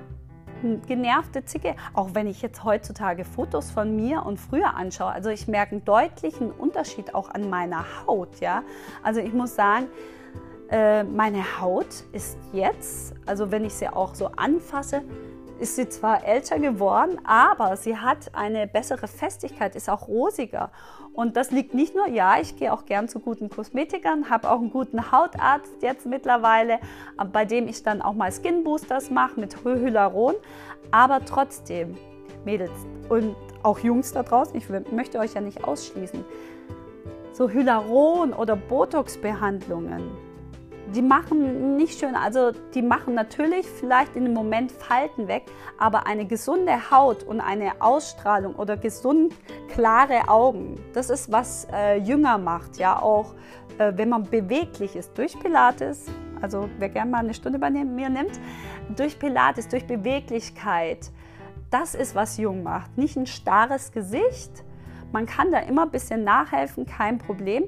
genervte 0.87 1.45
Zicke, 1.45 1.75
auch 1.95 2.11
wenn 2.13 2.27
ich 2.27 2.43
jetzt 2.43 2.65
heutzutage 2.65 3.25
Fotos 3.25 3.71
von 3.71 3.97
mir 3.97 4.25
und 4.25 4.39
früher 4.39 4.75
anschaue, 4.75 5.11
also 5.11 5.31
ich 5.31 5.49
merke 5.49 5.73
einen 5.73 5.85
deutlichen 5.85 6.51
Unterschied 6.51 7.15
auch 7.15 7.31
an 7.31 7.49
meiner 7.51 7.85
Haut, 8.07 8.41
ja. 8.41 8.63
Also 9.03 9.21
ich 9.21 9.33
muss 9.33 9.55
sagen, 9.55 9.87
äh, 10.71 11.05
meine 11.05 11.61
Haut 11.61 12.05
ist 12.13 12.39
jetzt, 12.53 13.15
also 13.25 13.51
wenn 13.51 13.65
ich 13.65 13.75
sie 13.75 13.89
auch 13.89 14.15
so 14.15 14.27
anfasse, 14.37 15.03
ist 15.59 15.77
sie 15.77 15.89
zwar 15.89 16.25
älter 16.25 16.59
geworden, 16.59 17.19
aber 17.25 17.77
sie 17.77 17.97
hat 17.97 18.35
eine 18.35 18.67
bessere 18.67 19.09
Festigkeit, 19.09 19.75
ist 19.75 19.89
auch 19.89 20.09
rosiger. 20.09 20.71
Und 21.15 21.37
das 21.37 21.51
liegt 21.51 21.73
nicht 21.73 21.95
nur, 21.95 22.09
ja, 22.09 22.39
ich 22.39 22.57
gehe 22.57 22.73
auch 22.73 22.85
gern 22.85 23.09
zu 23.09 23.21
guten 23.21 23.49
Kosmetikern, 23.49 24.29
habe 24.29 24.51
auch 24.51 24.59
einen 24.59 24.71
guten 24.71 25.13
Hautarzt 25.13 25.83
jetzt 25.83 26.05
mittlerweile, 26.05 26.79
bei 27.33 27.47
dem 27.47 27.69
ich 27.69 27.83
dann 27.83 28.03
auch 28.03 28.13
mal 28.13 28.31
Skin 28.31 28.65
Boosters 28.65 29.11
mache 29.11 29.41
mit 29.41 29.65
Hyaluron. 29.65 30.35
Aber 30.91 31.25
trotzdem, 31.25 31.97
Mädels 32.45 32.87
und 33.09 33.35
auch 33.63 33.79
Jungs 33.79 34.13
da 34.13 34.23
draußen, 34.23 34.55
ich 34.57 34.69
möchte 34.93 35.19
euch 35.19 35.33
ja 35.33 35.41
nicht 35.41 35.65
ausschließen, 35.65 36.23
so 37.33 37.49
Hyaluron- 37.49 38.35
oder 38.35 38.57
Botox-Behandlungen, 38.57 40.26
die 40.95 41.03
machen 41.03 41.77
nicht 41.77 41.99
schön, 41.99 42.15
also 42.15 42.53
die 42.75 42.83
machen 42.83 43.15
natürlich 43.15 43.67
vielleicht 43.67 44.17
in 44.17 44.25
dem 44.25 44.35
Moment 44.35 44.73
Falten 44.73 45.29
weg, 45.29 45.45
aber 45.79 46.07
eine 46.07 46.27
gesunde 46.27 46.91
Haut 46.91 47.23
und 47.25 47.41
eine 47.41 47.81
Ausstrahlung 47.81 48.55
oder 48.55 48.77
gesund 48.77 49.35
klare 49.69 50.29
Augen, 50.29 50.77
das 50.93 51.11
ist 51.11 51.31
was 51.33 51.67
äh, 51.73 51.97
jünger 51.99 52.39
macht, 52.39 52.79
ja 52.79 53.01
auch 53.01 53.35
äh, 53.79 53.93
wenn 53.97 54.09
man 54.09 54.23
beweglich 54.25 54.97
ist 54.97 55.17
durch 55.19 55.39
Pilates, 55.39 56.07
also 56.41 56.69
wer 56.79 56.89
gerne 56.89 57.11
mal 57.11 57.19
eine 57.19 57.35
Stunde 57.35 57.59
bei 57.59 57.71
mir 57.71 58.09
nimmt, 58.09 58.39
durch 58.95 59.19
Pilates, 59.19 59.69
durch 59.69 59.87
Beweglichkeit, 59.87 61.11
das 61.71 61.95
ist 61.95 62.15
was 62.15 62.37
jung 62.37 62.63
macht, 62.63 62.97
nicht 62.97 63.17
ein 63.17 63.27
starres 63.27 63.93
Gesicht. 63.93 64.65
Man 65.13 65.27
kann 65.27 65.51
da 65.53 65.59
immer 65.61 65.83
ein 65.83 65.91
bisschen 65.91 66.25
nachhelfen, 66.25 66.87
kein 66.87 67.19
Problem. 67.19 67.65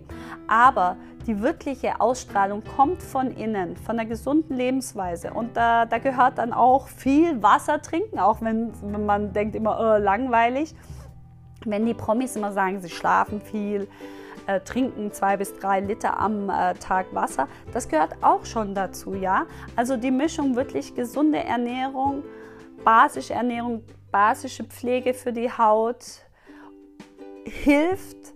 Aber 0.46 0.96
die 1.26 1.42
wirkliche 1.42 2.00
Ausstrahlung 2.00 2.62
kommt 2.76 3.02
von 3.02 3.30
innen, 3.30 3.76
von 3.76 3.98
einer 3.98 4.08
gesunden 4.08 4.56
Lebensweise. 4.56 5.32
Und 5.32 5.56
da, 5.56 5.86
da 5.86 5.98
gehört 5.98 6.38
dann 6.38 6.52
auch 6.52 6.88
viel 6.88 7.42
Wasser 7.42 7.82
trinken, 7.82 8.18
auch 8.18 8.40
wenn, 8.40 8.72
wenn 8.82 9.06
man 9.06 9.32
denkt 9.32 9.54
immer, 9.54 9.78
oh, 9.78 10.02
langweilig. 10.02 10.74
Wenn 11.64 11.86
die 11.86 11.94
Promis 11.94 12.36
immer 12.36 12.52
sagen, 12.52 12.80
sie 12.80 12.88
schlafen 12.88 13.40
viel, 13.40 13.88
äh, 14.46 14.60
trinken 14.60 15.12
zwei 15.12 15.36
bis 15.36 15.54
drei 15.58 15.80
Liter 15.80 16.18
am 16.18 16.48
äh, 16.48 16.74
Tag 16.74 17.06
Wasser, 17.12 17.48
das 17.74 17.88
gehört 17.88 18.16
auch 18.22 18.46
schon 18.46 18.74
dazu, 18.74 19.14
ja. 19.14 19.44
Also 19.76 19.96
die 19.96 20.10
Mischung 20.10 20.56
wirklich 20.56 20.94
gesunde 20.94 21.44
Ernährung, 21.44 22.22
basische 22.84 23.34
Ernährung, 23.34 23.82
basische 24.10 24.64
Pflege 24.64 25.12
für 25.12 25.32
die 25.32 25.50
Haut 25.50 26.27
hilft 27.44 28.34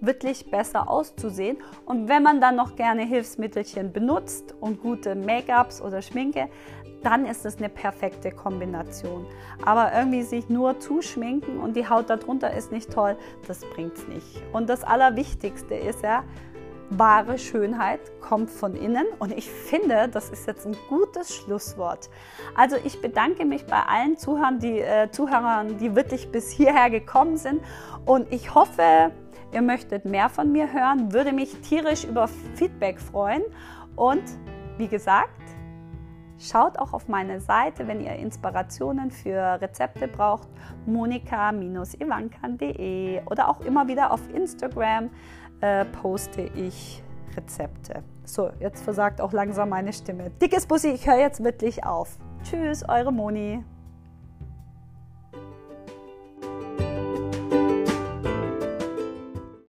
wirklich 0.00 0.50
besser 0.50 0.90
auszusehen. 0.90 1.56
Und 1.86 2.08
wenn 2.08 2.22
man 2.22 2.40
dann 2.40 2.56
noch 2.56 2.76
gerne 2.76 3.06
Hilfsmittelchen 3.06 3.92
benutzt 3.92 4.54
und 4.60 4.82
gute 4.82 5.14
Make-ups 5.14 5.80
oder 5.80 6.02
Schminke, 6.02 6.48
dann 7.02 7.26
ist 7.26 7.44
es 7.44 7.58
eine 7.58 7.68
perfekte 7.68 8.30
Kombination. 8.30 9.26
Aber 9.64 9.92
irgendwie 9.92 10.22
sich 10.22 10.48
nur 10.48 10.78
zuschminken 10.80 11.58
und 11.58 11.76
die 11.76 11.88
Haut 11.88 12.10
darunter 12.10 12.52
ist 12.52 12.72
nicht 12.72 12.92
toll, 12.92 13.16
das 13.46 13.60
bringt 13.74 13.94
es 13.94 14.08
nicht. 14.08 14.42
Und 14.52 14.68
das 14.68 14.84
Allerwichtigste 14.84 15.74
ist 15.74 16.02
ja, 16.02 16.24
wahre 16.98 17.38
Schönheit 17.38 18.00
kommt 18.20 18.50
von 18.50 18.74
innen 18.74 19.06
und 19.18 19.32
ich 19.32 19.50
finde, 19.50 20.08
das 20.08 20.30
ist 20.30 20.46
jetzt 20.46 20.66
ein 20.66 20.76
gutes 20.88 21.34
Schlusswort. 21.34 22.10
Also 22.54 22.76
ich 22.84 23.00
bedanke 23.00 23.44
mich 23.44 23.66
bei 23.66 23.80
allen 23.80 24.16
Zuhörern, 24.16 24.58
die, 24.58 24.80
äh, 24.80 25.10
Zuhörern, 25.10 25.78
die 25.78 25.96
wirklich 25.96 26.30
bis 26.30 26.50
hierher 26.50 26.90
gekommen 26.90 27.36
sind 27.36 27.62
und 28.04 28.32
ich 28.32 28.54
hoffe, 28.54 29.12
ihr 29.52 29.62
möchtet 29.62 30.04
mehr 30.04 30.28
von 30.28 30.50
mir 30.50 30.72
hören, 30.72 31.12
würde 31.12 31.32
mich 31.32 31.60
tierisch 31.60 32.02
über 32.04 32.28
Feedback 32.54 33.00
freuen. 33.00 33.42
Und 33.96 34.22
wie 34.78 34.88
gesagt, 34.88 35.30
schaut 36.38 36.78
auch 36.78 36.92
auf 36.92 37.08
meine 37.08 37.40
Seite, 37.40 37.86
wenn 37.86 38.00
ihr 38.00 38.16
Inspirationen 38.16 39.10
für 39.10 39.60
Rezepte 39.60 40.08
braucht, 40.08 40.48
monika-ivankan.de 40.86 43.22
oder 43.26 43.48
auch 43.48 43.60
immer 43.60 43.86
wieder 43.86 44.10
auf 44.10 44.20
Instagram 44.34 45.10
äh, 45.62 45.86
poste 45.86 46.42
ich 46.42 47.02
Rezepte. 47.36 48.02
So, 48.24 48.50
jetzt 48.60 48.82
versagt 48.82 49.20
auch 49.20 49.32
langsam 49.32 49.70
meine 49.70 49.92
Stimme. 49.92 50.30
Dickes 50.42 50.66
Bussi, 50.66 50.88
ich 50.88 51.06
höre 51.06 51.18
jetzt 51.18 51.42
wirklich 51.42 51.84
auf. 51.84 52.18
Tschüss, 52.44 52.86
eure 52.88 53.12
Moni. 53.12 53.64